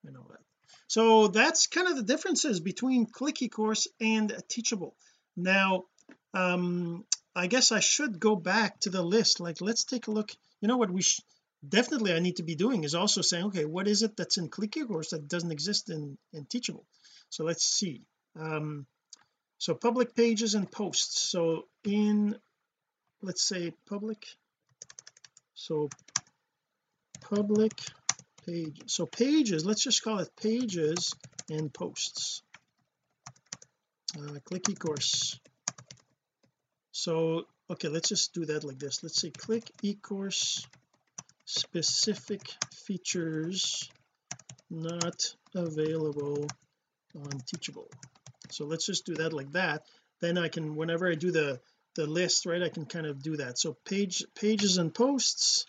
I 0.08 0.12
know 0.12 0.26
that. 0.32 0.42
So 0.88 1.28
that's 1.28 1.68
kind 1.68 1.88
of 1.88 1.96
the 1.96 2.14
differences 2.14 2.60
between 2.60 3.06
click 3.06 3.36
eCourse 3.36 3.86
and 4.02 4.36
teachable. 4.50 4.96
Now 5.38 5.84
um 6.34 7.06
I 7.36 7.48
guess 7.48 7.72
I 7.72 7.82
should 7.82 8.20
go 8.20 8.36
back 8.36 8.80
to 8.82 8.90
the 8.90 9.02
list. 9.02 9.40
Like 9.40 9.60
let's 9.60 9.84
take 9.84 10.08
a 10.08 10.12
look. 10.12 10.32
You 10.62 10.68
know 10.68 10.78
what 10.78 10.90
we 10.90 11.04
definitely 11.68 12.14
I 12.14 12.20
need 12.20 12.38
to 12.38 12.44
be 12.44 12.56
doing 12.56 12.84
is 12.84 12.96
also 12.96 13.22
saying 13.22 13.46
okay 13.46 13.66
what 13.66 13.88
is 13.88 14.04
it 14.04 14.16
that's 14.16 14.38
in 14.38 14.50
click 14.50 14.76
Course 14.88 15.10
that 15.10 15.28
doesn't 15.28 15.52
exist 15.52 15.90
in 15.90 16.18
in 16.32 16.46
teachable? 16.46 16.86
So 17.30 17.44
let's 17.44 17.66
see. 17.66 18.04
Um 18.40 18.86
so 19.58 19.74
public 19.74 20.16
pages 20.16 20.56
and 20.56 20.72
posts. 20.72 21.20
So 21.22 21.68
in 21.84 22.38
let's 23.22 23.44
say 23.44 23.74
public 23.90 24.26
so 25.56 25.90
public 27.22 27.74
page 28.46 28.82
so 28.86 29.06
pages 29.06 29.66
let's 29.66 29.84
just 29.84 30.04
call 30.04 30.20
it 30.20 30.30
pages 30.42 31.14
and 31.50 31.74
posts. 31.74 32.44
Uh, 34.18 34.40
click 34.46 34.64
ecourse 34.70 35.38
so 36.96 37.46
okay 37.70 37.90
let's 37.90 38.08
just 38.08 38.34
do 38.34 38.46
that 38.46 38.64
like 38.64 38.80
this. 38.80 39.04
Let's 39.04 39.20
say 39.20 39.30
click 39.30 39.70
ecourse 39.84 40.66
specific 41.44 42.42
features 42.74 43.90
not 44.70 45.36
available 45.54 46.48
on 47.14 47.32
teachable. 47.46 47.90
So 48.50 48.64
let's 48.64 48.86
just 48.86 49.06
do 49.06 49.16
that 49.16 49.34
like 49.34 49.52
that. 49.52 49.84
Then 50.22 50.38
I 50.38 50.48
can 50.48 50.78
whenever 50.78 51.12
I 51.12 51.16
do 51.16 51.32
the 51.32 51.60
the 51.96 52.08
list 52.08 52.46
right 52.46 52.64
I 52.64 52.70
can 52.70 52.86
kind 52.86 53.06
of 53.06 53.22
do 53.22 53.36
that. 53.38 53.60
So 53.60 53.76
page 53.86 54.24
pages 54.34 54.78
and 54.78 54.94
posts 54.94 55.66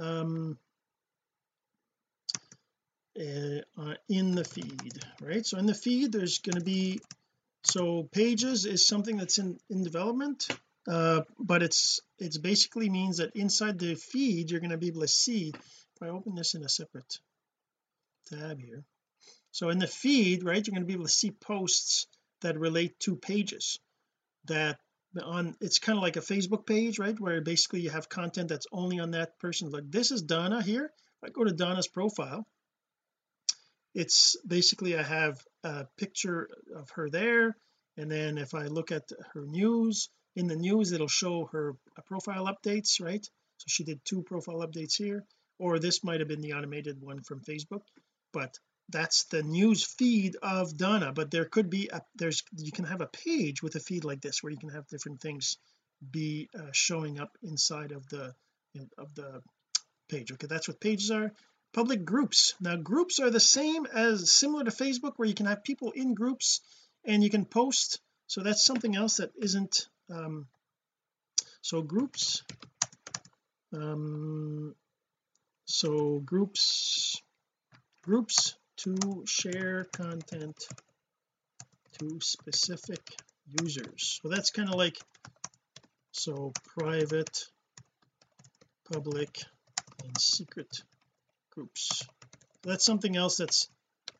um 0.00 0.58
uh, 3.16 3.94
in 4.08 4.34
the 4.34 4.44
feed 4.44 5.04
right? 5.20 5.46
So 5.46 5.56
in 5.58 5.66
the 5.66 5.74
feed 5.74 6.10
there's 6.10 6.40
going 6.40 6.58
to 6.58 6.64
be 6.64 7.00
so 7.64 8.08
pages 8.12 8.66
is 8.66 8.86
something 8.86 9.16
that's 9.16 9.38
in 9.38 9.58
in 9.70 9.82
development 9.82 10.48
uh, 10.88 11.20
but 11.38 11.62
it's 11.62 12.00
it's 12.18 12.38
basically 12.38 12.88
means 12.88 13.18
that 13.18 13.36
inside 13.36 13.78
the 13.78 13.94
feed 13.94 14.50
you're 14.50 14.60
going 14.60 14.70
to 14.70 14.78
be 14.78 14.88
able 14.88 15.02
to 15.02 15.08
see 15.08 15.52
if 15.54 16.02
I 16.02 16.08
open 16.08 16.34
this 16.34 16.54
in 16.54 16.64
a 16.64 16.68
separate 16.68 17.18
tab 18.28 18.60
here. 18.60 18.84
So 19.52 19.68
in 19.68 19.78
the 19.78 19.86
feed 19.86 20.42
right 20.42 20.66
you're 20.66 20.72
going 20.72 20.82
to 20.82 20.86
be 20.86 20.94
able 20.94 21.04
to 21.04 21.10
see 21.10 21.30
posts 21.30 22.06
that 22.40 22.58
relate 22.58 22.98
to 23.00 23.14
pages 23.14 23.78
that 24.46 24.78
on 25.22 25.54
it's 25.60 25.78
kind 25.78 25.96
of 25.96 26.02
like 26.02 26.16
a 26.16 26.20
Facebook 26.20 26.66
page 26.66 26.98
right 26.98 27.18
where 27.20 27.40
basically 27.40 27.80
you 27.80 27.90
have 27.90 28.08
content 28.08 28.48
that's 28.48 28.66
only 28.72 28.98
on 28.98 29.12
that 29.12 29.38
person. 29.38 29.70
Like 29.70 29.88
this 29.88 30.10
is 30.10 30.22
Donna 30.22 30.62
here. 30.62 30.86
If 31.22 31.28
I 31.28 31.32
go 31.32 31.44
to 31.44 31.52
Donna's 31.52 31.86
profile 31.86 32.44
it's 33.94 34.36
basically 34.46 34.96
I 34.96 35.02
have 35.02 35.38
a 35.64 35.86
picture 35.98 36.48
of 36.74 36.90
her 36.90 37.10
there 37.10 37.56
and 37.96 38.10
then 38.10 38.38
if 38.38 38.54
I 38.54 38.66
look 38.66 38.90
at 38.90 39.10
her 39.34 39.44
news 39.44 40.08
in 40.34 40.46
the 40.46 40.56
news 40.56 40.92
it'll 40.92 41.08
show 41.08 41.46
her 41.52 41.76
profile 42.06 42.46
updates 42.46 43.00
right? 43.00 43.24
So 43.58 43.64
she 43.68 43.84
did 43.84 44.04
two 44.04 44.22
profile 44.22 44.66
updates 44.66 44.96
here 44.96 45.24
or 45.58 45.78
this 45.78 46.02
might 46.02 46.20
have 46.20 46.28
been 46.28 46.40
the 46.40 46.54
automated 46.54 47.00
one 47.00 47.22
from 47.22 47.40
Facebook 47.40 47.82
but 48.32 48.58
that's 48.88 49.24
the 49.24 49.42
news 49.42 49.84
feed 49.84 50.36
of 50.42 50.76
Donna. 50.76 51.12
But 51.12 51.30
there 51.30 51.44
could 51.44 51.70
be 51.70 51.88
a 51.92 52.02
there's 52.14 52.42
you 52.56 52.72
can 52.72 52.84
have 52.84 53.00
a 53.00 53.06
page 53.06 53.62
with 53.62 53.74
a 53.74 53.80
feed 53.80 54.04
like 54.04 54.20
this 54.20 54.42
where 54.42 54.52
you 54.52 54.58
can 54.58 54.70
have 54.70 54.86
different 54.88 55.20
things 55.20 55.56
be 56.10 56.48
uh, 56.58 56.70
showing 56.72 57.20
up 57.20 57.36
inside 57.42 57.92
of 57.92 58.08
the 58.08 58.34
of 58.98 59.14
the 59.14 59.42
page. 60.08 60.32
Okay 60.32 60.46
that's 60.46 60.68
what 60.68 60.80
pages 60.80 61.10
are 61.10 61.32
public 61.72 62.04
groups. 62.04 62.54
Now 62.60 62.76
groups 62.76 63.18
are 63.18 63.30
the 63.30 63.40
same 63.40 63.86
as 63.86 64.30
similar 64.30 64.64
to 64.64 64.70
Facebook 64.70 65.14
where 65.16 65.28
you 65.28 65.34
can 65.34 65.46
have 65.46 65.64
people 65.64 65.90
in 65.92 66.14
groups 66.14 66.60
and 67.04 67.22
you 67.22 67.30
can 67.30 67.44
post. 67.44 68.00
So 68.26 68.42
that's 68.42 68.64
something 68.64 68.96
else 68.96 69.16
that 69.16 69.30
isn't 69.36 69.88
um 70.10 70.46
so 71.60 71.80
groups 71.82 72.42
um 73.72 74.74
so 75.64 76.18
groups 76.18 77.22
groups 78.02 78.56
to 78.76 79.24
share 79.26 79.84
content 79.92 80.56
to 81.98 82.18
specific 82.20 83.00
users. 83.60 84.20
So 84.22 84.28
that's 84.28 84.50
kind 84.50 84.68
of 84.68 84.74
like 84.74 84.98
so 86.12 86.52
private 86.76 87.46
public 88.92 89.42
and 90.02 90.20
secret 90.20 90.82
groups. 91.54 92.06
That's 92.62 92.84
something 92.84 93.16
else 93.16 93.36
that's 93.36 93.68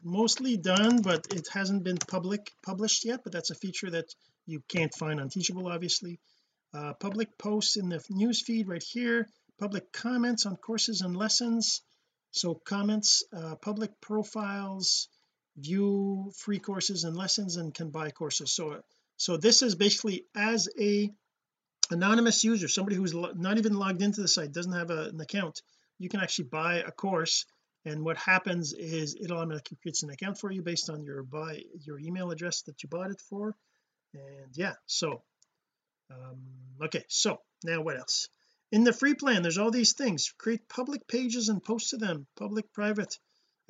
mostly 0.02 0.56
done 0.56 1.00
but 1.02 1.26
it 1.32 1.48
hasn't 1.52 1.84
been 1.84 1.96
public 1.96 2.52
published 2.62 3.04
yet 3.04 3.20
but 3.22 3.32
that's 3.32 3.50
a 3.50 3.54
feature 3.54 3.88
that 3.90 4.12
you 4.46 4.60
can't 4.68 4.92
find 4.94 5.20
on 5.20 5.28
teachable 5.28 5.68
obviously. 5.68 6.18
Uh, 6.74 6.94
public 6.94 7.36
posts 7.38 7.76
in 7.76 7.88
the 7.88 8.02
news 8.10 8.42
feed 8.42 8.66
right 8.68 8.82
here 8.82 9.28
public 9.58 9.92
comments 9.92 10.44
on 10.46 10.56
courses 10.56 11.02
and 11.02 11.16
lessons. 11.16 11.82
So 12.32 12.54
comments 12.54 13.22
uh, 13.32 13.54
public 13.56 14.00
profiles 14.00 15.08
view 15.56 16.32
free 16.36 16.58
courses 16.58 17.04
and 17.04 17.16
lessons 17.16 17.56
and 17.56 17.74
can 17.74 17.90
buy 17.90 18.10
courses. 18.10 18.50
So 18.52 18.82
so 19.16 19.36
this 19.36 19.62
is 19.62 19.74
basically 19.74 20.24
as 20.34 20.68
a 20.80 21.10
anonymous 21.90 22.42
user 22.42 22.68
somebody 22.68 22.96
who's 22.96 23.14
not 23.14 23.58
even 23.58 23.74
logged 23.74 24.02
into 24.02 24.22
the 24.22 24.28
site 24.28 24.52
doesn't 24.52 24.72
have 24.72 24.90
a, 24.90 25.10
an 25.10 25.20
account 25.20 25.60
you 26.02 26.08
can 26.08 26.20
actually 26.20 26.46
buy 26.46 26.76
a 26.76 26.90
course 26.90 27.46
and 27.84 28.04
what 28.04 28.16
happens 28.16 28.72
is 28.72 29.14
it 29.14 29.30
automatically 29.30 29.78
creates 29.80 30.02
an 30.02 30.10
account 30.10 30.38
for 30.38 30.50
you 30.50 30.62
based 30.62 30.90
on 30.90 31.04
your 31.04 31.22
buy 31.22 31.62
your 31.84 31.98
email 31.98 32.30
address 32.30 32.62
that 32.62 32.82
you 32.82 32.88
bought 32.88 33.10
it 33.10 33.20
for. 33.28 33.54
And 34.14 34.50
yeah 34.54 34.74
so 34.86 35.22
um 36.10 36.40
okay 36.82 37.04
so 37.08 37.38
now 37.64 37.80
what 37.82 37.98
else? 37.98 38.28
In 38.72 38.84
the 38.84 38.92
free 38.92 39.14
plan 39.14 39.42
there's 39.42 39.58
all 39.58 39.70
these 39.70 39.92
things. 39.92 40.32
Create 40.38 40.68
public 40.68 41.06
pages 41.06 41.48
and 41.48 41.62
post 41.62 41.90
to 41.90 41.98
them. 41.98 42.26
Public 42.36 42.72
private 42.72 43.18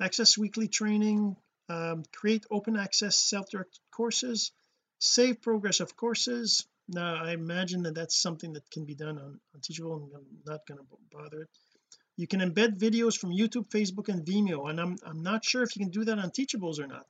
access 0.01 0.37
weekly 0.37 0.67
training 0.67 1.35
um, 1.69 2.03
create 2.13 2.45
open 2.51 2.75
access 2.75 3.15
self-directed 3.15 3.79
courses 3.91 4.51
save 4.99 5.41
progress 5.41 5.81
of 5.81 5.95
courses. 5.95 6.65
Now 6.87 7.15
I 7.23 7.31
imagine 7.31 7.83
that 7.83 7.95
that's 7.95 8.19
something 8.19 8.53
that 8.53 8.69
can 8.71 8.85
be 8.85 8.95
done 8.95 9.17
on, 9.17 9.39
on 9.53 9.61
teachable 9.61 9.93
I'm 9.93 10.25
not 10.45 10.65
going 10.67 10.79
to 10.79 10.85
bother 11.11 11.41
it 11.43 11.49
you 12.15 12.27
can 12.27 12.41
embed 12.41 12.77
videos 12.77 13.17
from 13.17 13.31
YouTube 13.31 13.69
Facebook 13.69 14.09
and 14.09 14.25
Vimeo 14.25 14.69
and 14.69 14.79
I'm 14.79 14.97
I'm 15.05 15.23
not 15.23 15.43
sure 15.43 15.63
if 15.63 15.75
you 15.75 15.83
can 15.83 15.91
do 15.91 16.05
that 16.05 16.19
on 16.19 16.29
teachables 16.31 16.79
or 16.79 16.87
not. 16.87 17.05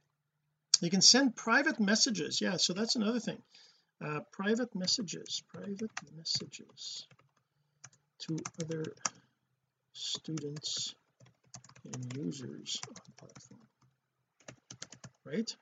You 0.81 0.89
can 0.89 1.01
send 1.01 1.35
private 1.35 1.79
messages. 1.79 2.41
Yeah 2.41 2.57
so 2.57 2.73
that's 2.73 2.95
another 2.95 3.19
thing. 3.19 3.41
Uh, 4.03 4.19
private 4.31 4.73
messages 4.75 5.43
private 5.53 5.91
messages 6.15 7.07
to 8.19 8.37
other 8.61 8.83
students 9.93 10.95
and 11.85 12.17
users 12.17 12.79
on 12.87 12.95
platform. 13.17 13.61
Right? 15.25 15.55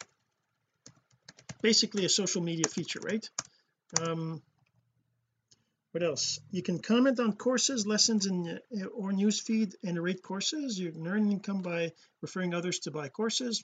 Basically 1.62 2.06
a 2.06 2.10
social 2.10 2.42
media 2.42 2.66
feature 2.68 3.00
right? 3.04 3.28
Um 4.02 4.42
what 5.92 6.04
else? 6.04 6.40
You 6.52 6.64
can 6.64 6.80
comment 6.80 7.20
on 7.20 7.34
courses 7.34 7.86
lessons 7.86 8.26
uh, 8.26 8.86
or 8.94 9.12
newsfeed 9.12 9.76
and 9.84 10.02
rate 10.02 10.24
courses. 10.24 10.80
You 10.80 10.92
can 10.92 11.06
earn 11.06 11.30
income 11.30 11.62
by 11.62 11.92
referring 12.22 12.54
others 12.54 12.80
to 12.80 12.92
buy 12.92 13.10
courses. 13.10 13.64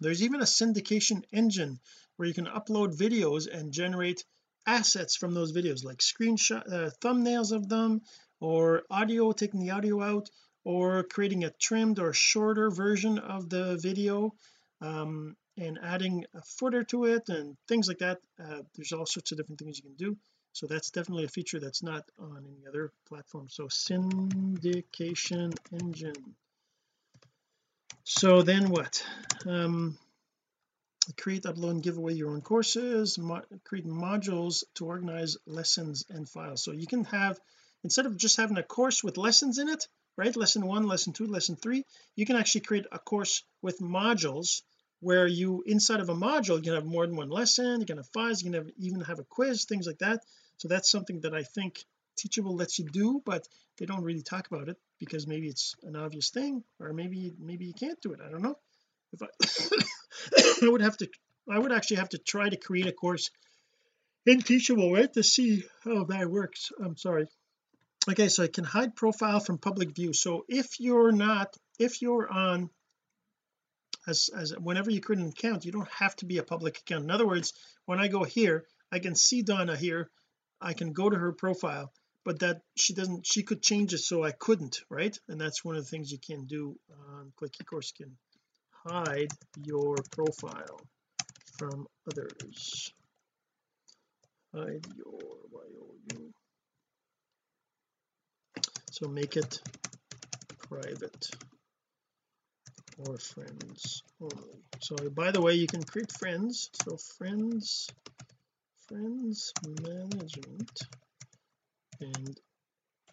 There's 0.00 0.22
even 0.22 0.40
a 0.40 0.44
syndication 0.44 1.24
engine 1.32 1.80
where 2.16 2.28
you 2.28 2.34
can 2.34 2.46
upload 2.46 2.98
videos 2.98 3.48
and 3.50 3.72
generate 3.72 4.24
assets 4.66 5.16
from 5.16 5.32
those 5.32 5.52
videos 5.52 5.82
like 5.82 5.98
screenshot 5.98 6.70
uh, 6.70 6.90
thumbnails 7.00 7.52
of 7.52 7.68
them 7.68 8.02
or 8.40 8.82
audio 8.90 9.32
taking 9.32 9.60
the 9.60 9.70
audio 9.70 10.02
out 10.02 10.28
or 10.64 11.02
creating 11.04 11.44
a 11.44 11.50
trimmed 11.50 11.98
or 11.98 12.12
shorter 12.12 12.70
version 12.70 13.18
of 13.18 13.48
the 13.48 13.78
video 13.78 14.34
um, 14.82 15.34
and 15.56 15.78
adding 15.82 16.26
a 16.34 16.42
footer 16.42 16.84
to 16.84 17.06
it 17.06 17.30
and 17.30 17.56
things 17.66 17.88
like 17.88 17.98
that. 17.98 18.18
Uh, 18.38 18.60
there's 18.76 18.92
all 18.92 19.06
sorts 19.06 19.32
of 19.32 19.38
different 19.38 19.58
things 19.58 19.78
you 19.78 19.84
can 19.84 19.94
do 19.94 20.16
so 20.52 20.66
that's 20.66 20.90
definitely 20.90 21.24
a 21.24 21.28
feature 21.28 21.60
that's 21.60 21.82
not 21.82 22.04
on 22.18 22.44
any 22.46 22.66
other 22.66 22.92
platform. 23.06 23.48
So 23.48 23.64
syndication 23.64 25.56
engine. 25.72 26.34
So 28.04 28.42
then 28.42 28.70
what? 28.70 29.04
Um 29.46 29.98
create 31.16 31.44
upload 31.44 31.70
and 31.70 31.82
give 31.82 31.96
away 31.96 32.12
your 32.12 32.30
own 32.30 32.42
courses 32.42 33.18
mo 33.18 33.40
create 33.64 33.86
modules 33.86 34.64
to 34.74 34.84
organize 34.84 35.38
lessons 35.46 36.04
and 36.10 36.28
files. 36.28 36.62
So 36.62 36.72
you 36.72 36.86
can 36.86 37.04
have 37.04 37.40
instead 37.82 38.04
of 38.06 38.16
just 38.16 38.36
having 38.36 38.58
a 38.58 38.62
course 38.62 39.02
with 39.02 39.16
lessons 39.16 39.58
in 39.58 39.68
it 39.68 39.88
right? 40.18 40.36
Lesson 40.36 40.66
one 40.66 40.86
lesson 40.86 41.12
two 41.12 41.26
lesson 41.26 41.56
three 41.56 41.84
you 42.16 42.26
can 42.26 42.36
actually 42.36 42.62
create 42.62 42.86
a 42.92 42.98
course 42.98 43.44
with 43.62 43.78
modules 43.78 44.62
where 45.00 45.26
you 45.26 45.62
inside 45.66 46.00
of 46.00 46.08
a 46.08 46.14
module 46.14 46.56
you 46.56 46.62
can 46.62 46.74
have 46.74 46.84
more 46.84 47.06
than 47.06 47.16
one 47.16 47.30
lesson 47.30 47.80
you 47.80 47.86
can 47.86 47.98
have 47.98 48.08
files 48.08 48.42
you 48.42 48.50
can 48.50 48.64
have, 48.64 48.70
even 48.78 49.00
have 49.00 49.18
a 49.18 49.24
quiz 49.24 49.64
things 49.64 49.86
like 49.86 49.98
that. 49.98 50.20
So 50.56 50.68
that's 50.68 50.90
something 50.90 51.20
that 51.20 51.34
I 51.34 51.44
think 51.44 51.84
teachable 52.16 52.56
lets 52.56 52.78
you 52.78 52.86
do 52.86 53.22
but 53.24 53.46
they 53.78 53.86
don't 53.86 54.02
really 54.02 54.22
talk 54.22 54.48
about 54.50 54.68
it 54.68 54.76
because 54.98 55.26
maybe 55.26 55.48
it's 55.48 55.76
an 55.84 55.94
obvious 55.94 56.30
thing 56.30 56.64
or 56.80 56.92
maybe 56.92 57.32
maybe 57.38 57.66
you 57.66 57.74
can't 57.74 58.00
do 58.00 58.12
it. 58.12 58.20
I 58.24 58.30
don't 58.30 58.42
know. 58.42 58.58
If 59.12 59.22
I 59.22 59.28
I 60.66 60.68
would 60.68 60.82
have 60.82 60.96
to 60.98 61.08
I 61.48 61.58
would 61.58 61.72
actually 61.72 61.98
have 61.98 62.10
to 62.10 62.18
try 62.18 62.48
to 62.48 62.56
create 62.56 62.86
a 62.86 62.92
course 62.92 63.30
in 64.26 64.40
teachable 64.40 64.92
right 64.92 65.12
to 65.12 65.22
see 65.22 65.62
how 65.84 66.04
that 66.04 66.28
works. 66.28 66.72
I'm 66.84 66.96
sorry. 66.96 67.28
Okay 68.10 68.28
so 68.28 68.42
I 68.42 68.48
can 68.48 68.64
hide 68.64 68.96
profile 68.96 69.38
from 69.38 69.58
public 69.58 69.94
view. 69.94 70.12
So 70.12 70.44
if 70.48 70.80
you're 70.80 71.12
not 71.12 71.56
if 71.78 72.02
you're 72.02 72.28
on 72.28 72.70
as 74.08 74.30
as 74.34 74.52
whenever 74.58 74.90
you 74.90 75.00
create 75.00 75.20
an 75.20 75.28
account 75.28 75.64
you 75.64 75.72
don't 75.72 75.92
have 75.92 76.16
to 76.16 76.24
be 76.24 76.38
a 76.38 76.42
public 76.42 76.78
account 76.78 77.04
in 77.04 77.10
other 77.10 77.26
words 77.26 77.52
when 77.84 78.00
I 78.00 78.08
go 78.08 78.24
here 78.24 78.64
I 78.90 78.98
can 78.98 79.14
see 79.14 79.42
Donna 79.42 79.76
here 79.76 80.10
I 80.60 80.72
can 80.72 80.92
go 80.92 81.08
to 81.08 81.16
her 81.16 81.32
profile 81.32 81.92
but 82.24 82.40
that 82.40 82.60
she 82.76 82.94
doesn't 82.94 83.26
she 83.26 83.42
could 83.42 83.62
change 83.62 83.94
it 83.94 83.98
so 83.98 84.24
I 84.24 84.32
couldn't 84.32 84.80
right? 84.90 85.16
And 85.28 85.40
that's 85.40 85.64
one 85.64 85.76
of 85.76 85.84
the 85.84 85.90
things 85.90 86.10
you 86.10 86.18
can 86.18 86.46
do 86.46 86.76
on 87.10 87.32
click 87.36 87.52
ecourse 87.62 87.94
can 87.94 88.16
hide 88.86 89.32
your 89.64 89.96
profile 90.10 90.80
from 91.58 91.86
others. 92.10 92.92
Hide 94.54 94.86
your 94.96 95.18
you 96.12 96.32
so 98.90 99.08
make 99.08 99.36
it 99.36 99.60
private 100.68 101.30
or 103.06 103.18
friends 103.18 104.02
only. 104.20 104.62
So 104.80 104.96
by 105.10 105.30
the 105.30 105.40
way 105.40 105.54
you 105.54 105.66
can 105.66 105.82
create 105.82 106.12
friends. 106.12 106.70
So 106.84 106.96
friends 106.96 107.88
friends 108.88 109.52
management 109.82 110.80
and 112.00 112.40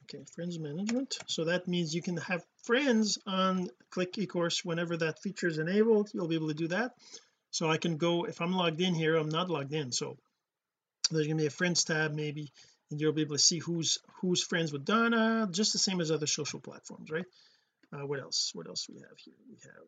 okay 0.04 0.24
friends 0.34 0.58
management. 0.58 1.18
So 1.28 1.46
that 1.46 1.68
means 1.68 1.94
you 1.94 2.02
can 2.02 2.18
have 2.18 2.44
friends 2.64 3.20
on 3.28 3.70
click 3.90 4.14
ecourse 4.14 4.64
whenever 4.64 4.98
that 4.98 5.22
feature 5.22 5.48
is 5.48 5.58
enabled. 5.58 6.10
You'll 6.14 6.28
be 6.28 6.36
able 6.36 6.48
to 6.48 6.54
do 6.54 6.70
that. 6.70 6.94
So 7.52 7.70
I 7.70 7.78
can 7.78 7.98
go 7.98 8.26
if 8.26 8.42
I'm 8.42 8.54
logged 8.54 8.82
in 8.82 8.96
here 8.96 9.16
I'm 9.16 9.30
not 9.30 9.50
logged 9.50 9.74
in. 9.74 9.92
So 9.92 10.18
there's 11.12 11.28
to 11.28 11.36
be 11.36 11.46
a 11.46 11.50
friends 11.52 11.84
tab 11.84 12.14
maybe 12.14 12.52
and 12.90 13.00
you'll 13.00 13.14
be 13.14 13.22
able 13.22 13.36
to 13.36 13.42
see 13.42 13.60
who's 13.60 14.00
who's 14.22 14.44
friends 14.44 14.72
with 14.72 14.86
Donna 14.86 15.48
just 15.52 15.74
the 15.74 15.80
same 15.80 16.02
as 16.02 16.12
other 16.12 16.28
social 16.28 16.60
platforms 16.60 17.12
right 17.12 17.26
uh, 17.94 18.06
what 18.06 18.20
else 18.20 18.52
what 18.54 18.68
else 18.68 18.88
we 18.90 18.96
have 18.96 19.18
here? 19.18 19.36
We 19.50 19.58
have 19.64 19.88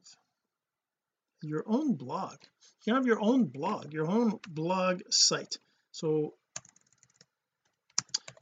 your 1.41 1.63
own 1.67 1.95
blog. 1.95 2.37
You 2.85 2.95
have 2.95 3.05
your 3.05 3.21
own 3.21 3.45
blog 3.45 3.93
your 3.93 4.09
own 4.09 4.39
blog 4.47 5.01
site. 5.09 5.57
So 5.91 6.33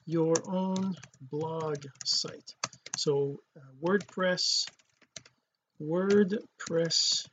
your 0.05 0.35
own 0.47 0.95
blog 1.19 1.85
site. 2.05 2.55
So 2.97 3.41
uh, 3.57 3.59
WordPress 3.83 4.65
WordPress 5.81 7.27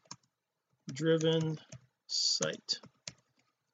driven 0.93 1.59
site. 2.07 2.81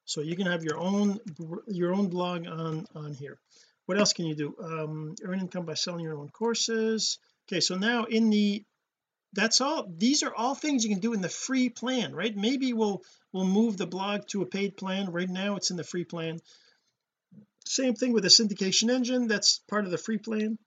So 0.05 0.21
you 0.21 0.35
can 0.35 0.47
have 0.47 0.63
your 0.63 0.77
own 0.77 1.19
your 1.67 1.93
own 1.93 2.07
blog 2.07 2.47
on 2.47 2.85
on 2.95 3.13
here. 3.13 3.37
What 3.85 3.97
else 3.97 4.13
can 4.13 4.25
you 4.25 4.35
do? 4.35 4.55
Um 4.61 5.15
earn 5.23 5.39
income 5.39 5.65
by 5.65 5.75
selling 5.75 6.03
your 6.03 6.17
own 6.17 6.29
courses 6.29 7.19
okay 7.49 7.59
so 7.59 7.75
now 7.75 8.03
in 8.05 8.29
the 8.29 8.63
that's 9.33 9.61
all 9.61 9.87
these 9.97 10.23
are 10.23 10.33
all 10.33 10.55
things 10.55 10.83
you 10.83 10.89
can 10.89 10.99
do 10.99 11.13
in 11.13 11.21
the 11.21 11.29
free 11.29 11.69
plan 11.69 12.13
right? 12.15 12.35
Maybe 12.35 12.73
we'll 12.73 13.03
we'll 13.31 13.45
move 13.45 13.77
the 13.77 13.87
blog 13.87 14.27
to 14.29 14.41
a 14.41 14.45
paid 14.45 14.75
plan. 14.77 15.11
Right 15.11 15.29
now 15.29 15.55
it's 15.55 15.71
in 15.71 15.77
the 15.77 15.83
free 15.83 16.05
plan. 16.05 16.39
Same 17.65 17.93
thing 17.93 18.13
with 18.13 18.23
the 18.23 18.29
syndication 18.29 18.89
engine 18.89 19.27
that's 19.27 19.59
part 19.69 19.85
of 19.85 19.91
the 19.91 19.97
free 19.97 20.17
plan. 20.17 20.57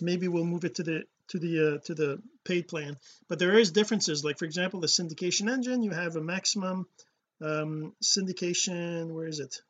Maybe 0.00 0.28
we'll 0.28 0.44
move 0.44 0.64
it 0.64 0.76
to 0.76 0.82
the 0.82 1.04
to 1.28 1.38
the 1.38 1.74
uh, 1.74 1.78
to 1.84 1.94
the 1.94 2.22
paid 2.44 2.68
plan. 2.68 2.96
But 3.28 3.38
there 3.38 3.58
is 3.58 3.70
differences 3.70 4.24
like 4.24 4.38
for 4.38 4.44
example 4.44 4.80
the 4.80 4.88
syndication 4.88 5.50
engine 5.50 5.82
you 5.82 5.92
have 5.92 6.16
a 6.16 6.20
maximum 6.20 6.86
um 7.40 7.94
syndication 8.02 9.12
where 9.12 9.28
is 9.28 9.38
it? 9.38 9.60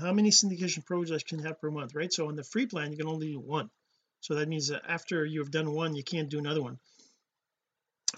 How 0.00 0.12
many 0.12 0.30
syndication 0.30 0.86
projects 0.86 1.24
can 1.24 1.40
have 1.40 1.60
per 1.60 1.72
month 1.72 1.96
right? 1.96 2.12
So 2.12 2.28
on 2.28 2.36
the 2.36 2.44
free 2.44 2.66
plan 2.66 2.92
you 2.92 2.98
can 2.98 3.08
only 3.08 3.32
do 3.32 3.40
one 3.40 3.68
so 4.20 4.34
that 4.34 4.48
means 4.48 4.68
that 4.68 4.82
after 4.88 5.24
you've 5.24 5.50
done 5.50 5.72
one 5.72 5.94
you 5.94 6.04
can't 6.04 6.28
do 6.28 6.38
another 6.38 6.62
one 6.62 6.78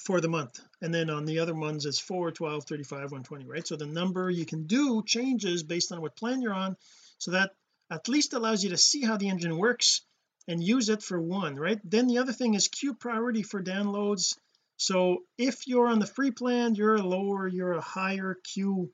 for 0.00 0.20
the 0.20 0.28
month. 0.28 0.60
And 0.80 0.92
then 0.92 1.10
on 1.10 1.24
the 1.24 1.38
other 1.40 1.54
ones 1.54 1.86
it's 1.86 1.98
4 1.98 2.32
12 2.32 2.64
35 2.64 3.12
120 3.12 3.46
right? 3.46 3.66
So 3.66 3.76
the 3.76 3.86
number 3.86 4.30
you 4.30 4.44
can 4.44 4.66
do 4.66 5.02
changes 5.04 5.62
based 5.62 5.92
on 5.92 6.00
what 6.00 6.16
plan 6.16 6.42
you're 6.42 6.54
on. 6.54 6.76
So 7.18 7.32
that 7.32 7.52
at 7.90 8.08
least 8.08 8.32
allows 8.32 8.64
you 8.64 8.70
to 8.70 8.78
see 8.78 9.02
how 9.02 9.16
the 9.16 9.28
engine 9.28 9.56
works 9.56 10.02
and 10.48 10.62
use 10.62 10.88
it 10.88 11.02
for 11.02 11.20
one 11.20 11.56
right? 11.56 11.78
Then 11.84 12.06
the 12.06 12.18
other 12.18 12.32
thing 12.32 12.54
is 12.54 12.68
queue 12.68 12.94
priority 12.94 13.42
for 13.42 13.62
downloads. 13.62 14.36
So 14.76 15.18
if 15.38 15.68
you're 15.68 15.88
on 15.88 15.98
the 15.98 16.06
free 16.06 16.30
plan 16.30 16.74
you're 16.74 16.96
a 16.96 17.02
lower 17.02 17.46
you're 17.46 17.74
a 17.74 17.80
higher 17.80 18.38
queue 18.42 18.90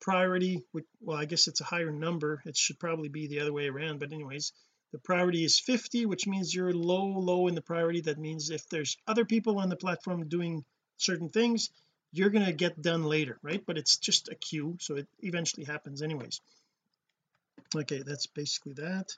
priority 0.00 0.64
well 1.00 1.16
I 1.16 1.26
guess 1.26 1.46
it's 1.46 1.60
a 1.60 1.64
higher 1.64 1.90
number. 1.90 2.42
It 2.44 2.56
should 2.56 2.78
probably 2.78 3.08
be 3.08 3.28
the 3.28 3.40
other 3.40 3.52
way 3.52 3.68
around 3.68 4.00
but 4.00 4.12
anyways 4.12 4.52
the 4.92 4.98
priority 4.98 5.44
is 5.44 5.58
50 5.58 6.06
which 6.06 6.26
means 6.26 6.54
you're 6.54 6.72
low 6.72 7.06
low 7.06 7.46
in 7.48 7.54
the 7.54 7.62
priority. 7.62 8.00
That 8.02 8.18
means 8.18 8.50
if 8.50 8.68
there's 8.68 8.96
other 9.06 9.24
people 9.24 9.58
on 9.58 9.68
the 9.68 9.76
platform 9.76 10.28
doing 10.28 10.64
certain 10.96 11.28
things 11.28 11.70
you're 12.12 12.30
going 12.30 12.46
to 12.46 12.52
get 12.52 12.82
done 12.82 13.04
later 13.04 13.38
right? 13.42 13.62
But 13.64 13.78
it's 13.78 13.96
just 13.96 14.28
a 14.28 14.34
queue 14.34 14.76
so 14.80 14.96
it 14.96 15.08
eventually 15.20 15.64
happens 15.64 16.02
anyways. 16.02 16.40
Okay 17.74 18.02
that's 18.02 18.26
basically 18.26 18.74
that. 18.74 19.16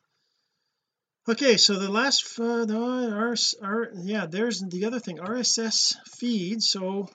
Okay 1.28 1.56
so 1.56 1.78
the 1.78 1.90
last 1.90 2.38
uh, 2.38 2.64
the 2.64 2.76
our, 2.76 3.36
our 3.62 3.90
yeah 3.94 4.26
there's 4.26 4.60
the 4.60 4.84
other 4.84 5.00
thing 5.00 5.18
RSS 5.18 5.96
feed. 6.08 6.62
So 6.62 7.08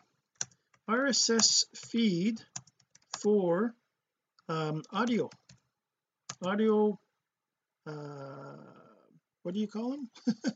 RSS 0.90 1.66
feed 1.76 2.42
for 3.20 3.74
um 4.50 4.84
audio. 4.92 5.30
Audio 6.42 7.00
what 9.44 9.54
do 9.54 9.60
you 9.60 9.68
call 9.68 9.92
them 9.92 10.10
it 10.46 10.56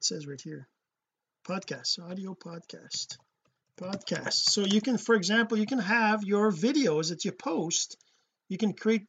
says 0.00 0.26
right 0.26 0.40
here 0.40 0.68
podcast 1.46 1.98
audio 2.02 2.34
podcast 2.34 3.16
podcast. 3.76 4.32
So 4.32 4.64
you 4.64 4.80
can 4.80 4.98
for 4.98 5.14
example 5.14 5.58
you 5.58 5.66
can 5.66 5.78
have 5.78 6.24
your 6.24 6.50
videos 6.50 7.10
that 7.10 7.24
you 7.24 7.32
post 7.32 7.96
you 8.48 8.58
can 8.58 8.72
create 8.72 9.06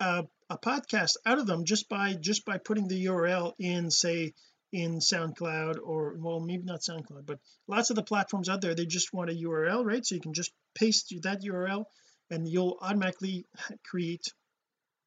a, 0.00 0.24
a 0.50 0.58
podcast 0.58 1.16
out 1.24 1.38
of 1.38 1.46
them 1.46 1.64
just 1.64 1.88
by 1.88 2.14
just 2.14 2.44
by 2.44 2.58
putting 2.58 2.88
the 2.88 3.06
URL 3.06 3.54
in 3.58 3.90
say 3.90 4.34
in 4.72 4.98
SoundCloud 4.98 5.76
or 5.82 6.14
well 6.18 6.40
maybe 6.40 6.64
not 6.64 6.80
SoundCloud 6.80 7.26
but 7.26 7.38
lots 7.66 7.90
of 7.90 7.96
the 7.96 8.02
platforms 8.02 8.48
out 8.48 8.60
there 8.60 8.74
they 8.74 8.86
just 8.86 9.12
want 9.14 9.30
a 9.30 9.34
URL 9.34 9.84
right? 9.84 10.04
So 10.04 10.14
you 10.14 10.20
can 10.20 10.34
just 10.34 10.52
paste 10.74 11.14
that 11.22 11.42
URL 11.42 11.84
and 12.30 12.48
you'll 12.48 12.76
automatically 12.80 13.46
create 13.84 14.32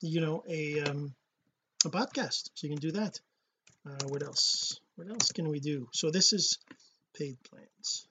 you 0.01 0.21
know 0.21 0.43
a 0.49 0.81
um 0.81 1.13
a 1.85 1.89
podcast 1.89 2.49
so 2.53 2.67
you 2.67 2.69
can 2.69 2.81
do 2.81 2.91
that. 2.91 3.19
Uh, 3.85 4.07
what 4.07 4.23
else? 4.23 4.79
What 4.95 5.09
else 5.09 5.31
can 5.31 5.49
we 5.49 5.59
do? 5.59 5.87
So 5.93 6.11
this 6.11 6.33
is 6.33 6.59
paid 7.17 7.37
plans. 7.43 8.07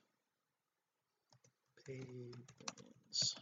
Paid 1.86 2.34
plans. 2.76 3.36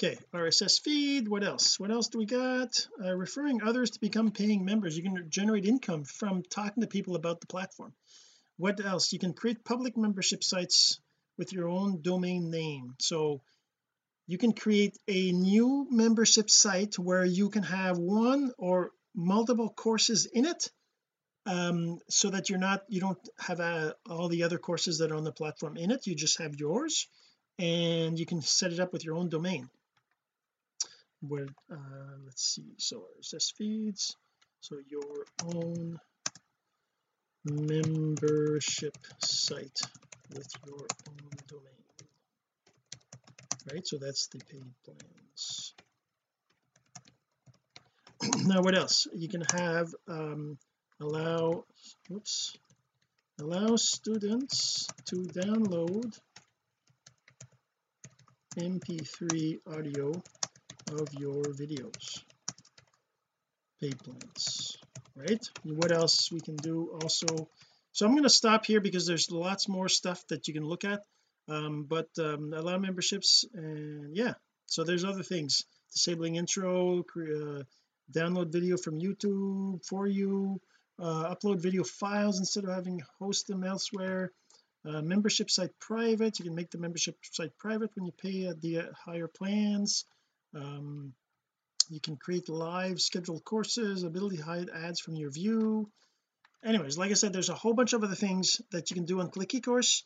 Okay 0.00 0.18
RSS 0.32 0.80
feed 0.80 1.28
what 1.28 1.44
else? 1.44 1.78
What 1.78 1.90
else 1.90 2.08
do 2.08 2.18
we 2.18 2.26
got? 2.26 2.86
Uh, 3.02 3.14
referring 3.14 3.62
others 3.62 3.90
to 3.90 4.00
become 4.00 4.30
paying 4.30 4.64
members. 4.64 4.96
You 4.96 5.02
can 5.02 5.28
generate 5.28 5.66
income 5.66 6.04
from 6.04 6.42
talking 6.42 6.82
to 6.82 6.86
people 6.86 7.16
about 7.16 7.40
the 7.40 7.46
platform. 7.46 7.92
What 8.56 8.84
else? 8.84 9.12
You 9.12 9.18
can 9.18 9.34
create 9.34 9.64
public 9.64 9.96
membership 9.96 10.42
sites 10.42 11.00
with 11.36 11.52
your 11.52 11.68
own 11.68 12.00
domain 12.02 12.50
name. 12.50 12.94
So 12.98 13.42
you 14.28 14.36
can 14.36 14.52
create 14.52 14.96
a 15.08 15.32
new 15.32 15.88
membership 15.90 16.50
site 16.50 16.98
where 16.98 17.24
you 17.24 17.48
can 17.48 17.62
have 17.62 17.96
one 17.96 18.52
or 18.58 18.90
multiple 19.14 19.70
courses 19.70 20.26
in 20.26 20.44
it 20.44 20.70
um, 21.46 21.98
so 22.10 22.28
that 22.28 22.50
you're 22.50 22.58
not 22.58 22.84
you 22.88 23.00
don't 23.00 23.18
have 23.38 23.58
uh, 23.58 23.94
all 24.08 24.28
the 24.28 24.42
other 24.42 24.58
courses 24.58 24.98
that 24.98 25.10
are 25.10 25.16
on 25.16 25.24
the 25.24 25.32
platform 25.32 25.78
in 25.78 25.90
it. 25.90 26.06
You 26.06 26.14
just 26.14 26.38
have 26.40 26.54
yours 26.54 27.08
and 27.58 28.18
you 28.18 28.26
can 28.26 28.42
set 28.42 28.70
it 28.70 28.80
up 28.80 28.92
with 28.92 29.02
your 29.02 29.16
own 29.16 29.30
domain. 29.30 29.70
Where 31.20 31.48
uh, 31.72 32.16
let's 32.26 32.44
see 32.44 32.74
so 32.76 33.06
RSS 33.18 33.54
feeds 33.54 34.14
so 34.60 34.76
your 34.88 35.24
own 35.54 35.98
membership 37.44 38.98
site 39.20 39.80
with 40.34 40.52
your 40.66 40.86
own 41.08 41.30
domain 41.48 41.77
right? 43.72 43.86
So 43.86 43.98
that's 43.98 44.28
the 44.28 44.38
paid 44.38 44.72
plans. 44.84 45.74
Now 48.46 48.62
what 48.62 48.76
else? 48.76 49.06
You 49.14 49.28
can 49.28 49.42
have 49.52 49.94
um 50.08 50.58
allow 51.00 51.64
oops 52.10 52.56
allow 53.40 53.76
students 53.76 54.88
to 55.06 55.16
download 55.16 56.18
mp3 58.58 59.58
audio 59.66 60.10
of 60.90 61.08
your 61.14 61.44
videos. 61.44 62.24
Paid 63.80 63.98
plans 64.02 64.78
right? 65.18 65.50
What 65.64 65.92
else 65.92 66.30
we 66.32 66.40
can 66.40 66.56
do 66.56 66.90
also? 67.02 67.48
So 67.92 68.06
I'm 68.06 68.12
going 68.12 68.24
to 68.24 68.30
stop 68.30 68.64
here 68.64 68.80
because 68.80 69.06
there's 69.06 69.30
lots 69.30 69.68
more 69.68 69.88
stuff 69.88 70.22
that 70.28 70.46
you 70.46 70.54
can 70.54 70.64
look 70.64 70.84
at 70.84 71.00
um, 71.48 71.84
but 71.88 72.08
um, 72.18 72.52
of 72.52 72.80
memberships 72.80 73.44
and 73.54 74.16
yeah. 74.16 74.34
So 74.66 74.84
there's 74.84 75.04
other 75.04 75.22
things. 75.22 75.64
Disabling 75.92 76.36
intro 76.36 77.00
uh, 77.00 77.62
download 78.12 78.52
video 78.52 78.76
from 78.76 79.00
YouTube 79.00 79.84
for 79.86 80.06
you 80.06 80.60
uh, 81.00 81.34
upload 81.34 81.60
video 81.60 81.84
files 81.84 82.38
instead 82.38 82.64
of 82.64 82.70
having 82.70 83.02
host 83.18 83.46
them 83.46 83.64
elsewhere. 83.64 84.32
Uh, 84.84 85.02
membership 85.02 85.50
site 85.50 85.78
private. 85.80 86.38
You 86.38 86.44
can 86.44 86.54
make 86.54 86.70
the 86.70 86.78
membership 86.78 87.16
site 87.32 87.56
private 87.58 87.90
when 87.94 88.06
you 88.06 88.12
pay 88.12 88.52
the 88.60 88.78
uh, 88.78 88.82
higher 89.04 89.28
plans. 89.28 90.04
Um, 90.54 91.12
you 91.90 92.00
can 92.00 92.16
create 92.16 92.48
live 92.48 93.00
scheduled 93.00 93.44
courses 93.44 94.02
ability 94.02 94.36
hide 94.36 94.68
ads 94.68 95.00
from 95.00 95.16
your 95.16 95.30
view. 95.30 95.90
Anyways 96.64 96.98
like 96.98 97.10
I 97.10 97.14
said 97.14 97.32
there's 97.32 97.48
a 97.48 97.54
whole 97.54 97.74
bunch 97.74 97.92
of 97.92 98.02
other 98.02 98.14
things 98.14 98.60
that 98.72 98.90
you 98.90 98.94
can 98.94 99.04
do 99.04 99.20
on 99.20 99.30
click 99.30 99.50
ecourse 99.50 100.02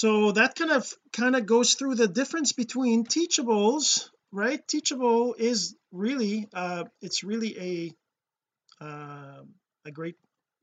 so 0.00 0.32
that 0.32 0.54
kind 0.54 0.70
of 0.70 0.84
kind 1.12 1.34
of 1.36 1.46
goes 1.54 1.74
through 1.74 1.96
the 1.96 2.08
difference 2.08 2.52
between 2.52 3.04
teachables 3.04 4.08
right? 4.32 4.66
Teachable 4.66 5.34
is 5.38 5.74
really 5.92 6.48
uh 6.52 6.84
it's 7.00 7.24
really 7.24 7.58
a 7.58 8.84
uh, 8.84 9.42
a 9.84 9.90
great 9.90 10.16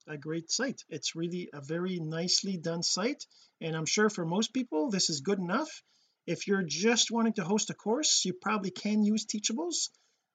a 0.08 0.18
great 0.18 0.52
site. 0.52 0.84
It's 0.90 1.16
really 1.16 1.50
a 1.52 1.62
very 1.62 2.00
nicely 2.00 2.58
done 2.58 2.84
site. 2.84 3.26
And 3.60 3.76
I'm 3.76 3.88
sure 3.88 4.10
for 4.10 4.26
most 4.26 4.54
people 4.54 4.90
this 4.90 5.10
is 5.10 5.22
good 5.22 5.40
enough. 5.40 5.82
If 6.28 6.48
you're 6.48 6.64
just 6.64 7.12
wanting 7.12 7.34
to 7.34 7.44
host 7.44 7.70
a 7.70 7.74
course 7.74 8.24
you 8.26 8.34
probably 8.34 8.72
can 8.72 9.04
use 9.04 9.26
teachables. 9.26 9.90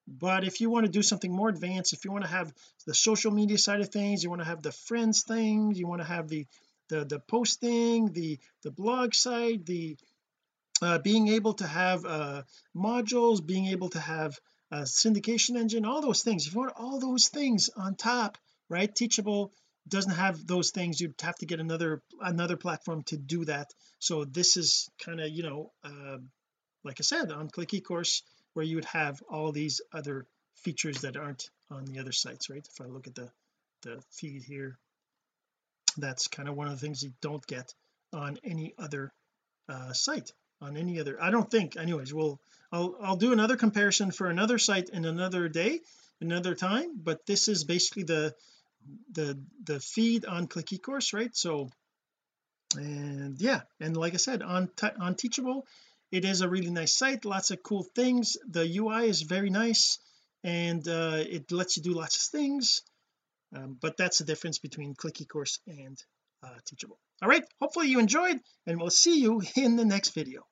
But 0.09 0.43
if 0.43 0.61
you 0.61 0.71
want 0.71 0.87
to 0.87 0.93
do 0.93 1.03
something 1.03 1.31
more 1.31 1.49
advanced 1.49 1.93
if 1.93 2.05
you 2.05 2.11
want 2.11 2.25
to 2.25 2.31
have 2.31 2.53
the 2.87 2.95
social 2.95 3.31
media 3.31 3.59
side 3.59 3.81
of 3.81 3.91
things 3.91 4.25
you 4.25 4.31
want 4.31 4.43
to 4.43 4.49
have 4.49 4.63
the 4.63 4.73
friends 4.73 5.23
thing 5.23 5.73
you 5.75 5.87
want 5.87 6.01
to 6.01 6.09
have 6.09 6.27
the 6.27 6.47
the 6.91 7.05
the 7.05 7.19
posting 7.19 8.13
the 8.13 8.39
the 8.63 8.71
blog 8.71 9.15
site 9.15 9.65
the 9.65 9.97
uh, 10.83 10.99
being 10.99 11.29
able 11.29 11.55
to 11.55 11.67
have 11.67 12.05
uh, 12.05 12.43
modules 12.75 13.45
being 13.45 13.67
able 13.67 13.89
to 13.91 14.01
have 14.01 14.39
a 14.71 14.83
syndication 14.83 15.57
engine 15.57 15.85
all 15.85 16.01
those 16.01 16.23
things. 16.23 16.47
If 16.47 16.55
you 16.55 16.61
want 16.61 16.73
all 16.77 17.01
those 17.01 17.29
things 17.29 17.71
on 17.77 17.95
top 17.97 18.39
right 18.69 18.95
teachable 18.95 19.53
doesn't 19.89 20.13
have 20.13 20.47
those 20.47 20.71
things. 20.71 21.01
You'd 21.01 21.21
have 21.21 21.37
to 21.37 21.47
get 21.47 21.61
another 21.61 22.03
another 22.21 22.57
platform 22.57 23.03
to 23.05 23.17
do 23.17 23.45
that. 23.47 23.73
So 23.99 24.25
this 24.25 24.57
is 24.57 24.91
kind 25.05 25.21
of 25.21 25.29
you 25.31 25.43
know 25.43 25.73
uh, 25.85 26.19
like 26.85 26.97
I 27.01 27.03
said 27.03 27.31
on 27.33 27.49
click 27.49 27.71
eCourse 27.71 28.23
where 28.55 28.65
you 28.65 28.77
would 28.77 28.85
have 28.87 29.23
all 29.29 29.53
these 29.53 29.81
other 29.93 30.27
features 30.57 31.03
that 31.03 31.17
aren't 31.17 31.51
on 31.71 31.85
the 31.85 31.99
other 32.01 32.13
sites 32.13 32.51
right? 32.51 32.67
If 32.67 32.81
I 32.81 32.89
look 32.89 33.07
at 33.07 33.15
the 33.15 33.31
the 33.83 34.03
feed 34.11 34.43
here 34.43 34.79
that's 35.97 36.29
kind 36.29 36.49
of 36.49 36.57
one 36.57 36.67
of 36.67 36.73
the 36.73 36.85
things 36.85 37.03
you 37.03 37.13
don't 37.21 37.47
get 37.47 37.73
on 38.13 38.39
any 38.45 38.75
other 38.79 39.13
uh, 39.69 39.93
site 39.93 40.33
on 40.61 40.77
any 40.77 41.01
other 41.01 41.23
I 41.23 41.31
don't 41.31 41.51
think. 41.51 41.77
Anyways 41.77 42.13
we'll 42.13 42.41
I'll 42.73 42.97
I'll 43.01 43.17
do 43.17 43.33
another 43.33 43.57
comparison 43.57 44.11
for 44.11 44.29
another 44.29 44.59
site 44.59 44.91
in 44.91 45.05
another 45.05 45.49
day 45.49 45.81
another 46.21 46.55
time 46.55 46.99
but 47.03 47.25
this 47.27 47.49
is 47.49 47.65
basically 47.65 48.05
the 48.05 48.35
the 49.13 49.39
the 49.65 49.81
feed 49.81 50.25
on 50.25 50.47
click 50.47 50.67
ecourse 50.67 51.13
right? 51.13 51.35
So 51.35 51.71
and 52.77 53.41
yeah 53.41 53.63
and 53.81 53.97
like 53.97 54.15
I 54.15 54.19
said 54.19 54.43
on 54.43 54.71
on 55.01 55.15
teachable 55.15 55.67
it 56.13 56.25
is 56.25 56.41
a 56.41 56.49
really 56.49 56.71
nice 56.71 56.97
site 56.97 57.25
lots 57.25 57.51
of 57.51 57.63
cool 57.63 57.85
things. 57.95 58.37
The 58.49 58.79
UI 58.79 59.09
is 59.09 59.23
very 59.23 59.51
nice 59.51 59.99
and 60.43 60.87
uh, 60.89 61.19
it 61.19 61.53
lets 61.53 61.77
you 61.77 61.83
do 61.83 61.93
lots 61.93 62.17
of 62.17 62.23
things 62.23 62.83
um, 63.57 63.77
but 63.81 63.97
that's 63.97 64.19
the 64.19 64.25
difference 64.25 64.59
between 64.59 64.95
click 64.95 65.15
ecourse 65.15 65.59
and 65.67 65.99
uh, 66.43 66.49
teachable 66.67 66.99
all 67.23 67.29
right 67.29 67.45
hopefully 67.61 67.89
you 67.89 67.99
enjoyed 67.99 68.39
and 68.67 68.81
we'll 68.81 68.91
see 68.91 69.21
you 69.21 69.43
in 69.57 69.77
the 69.77 69.85
next 69.85 70.11
video 70.11 70.43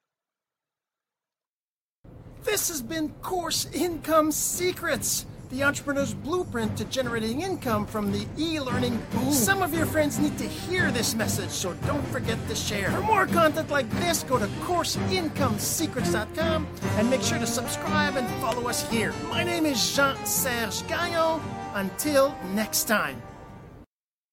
this 2.45 2.69
has 2.69 2.83
been 2.83 3.11
course 3.23 3.67
income 3.73 4.33
secrets 4.33 5.27
the 5.51 5.63
entrepreneur's 5.63 6.15
blueprint 6.15 6.77
to 6.77 6.85
generating 6.85 7.41
income 7.41 7.87
from 7.87 8.13
the 8.13 8.27
e-learning 8.37 9.03
boom. 9.13 9.33
Some 9.33 9.63
of 9.63 9.73
your 9.73 9.87
friends 9.87 10.19
need 10.19 10.37
to 10.39 10.47
hear 10.47 10.91
this 10.91 11.15
message, 11.15 11.49
so 11.51 11.73
don't 11.87 12.07
forget 12.09 12.37
to 12.49 12.55
share. 12.55 12.91
For 12.91 13.01
more 13.01 13.27
content 13.27 13.71
like 13.71 13.89
this, 13.93 14.25
go 14.25 14.39
to 14.39 14.45
CourseIncomeSecrets.com 14.47 16.67
and 16.83 17.11
make 17.11 17.23
sure 17.23 17.39
to 17.39 17.47
subscribe 17.47 18.17
and 18.17 18.29
follow 18.43 18.69
us 18.69 18.87
here. 18.91 19.15
My 19.31 19.43
name 19.43 19.65
is 19.65 19.97
Jean-Serge 19.97 20.87
Gagnon. 20.87 21.41
Until 21.75 22.35
next 22.55 22.85
time. 22.85 23.23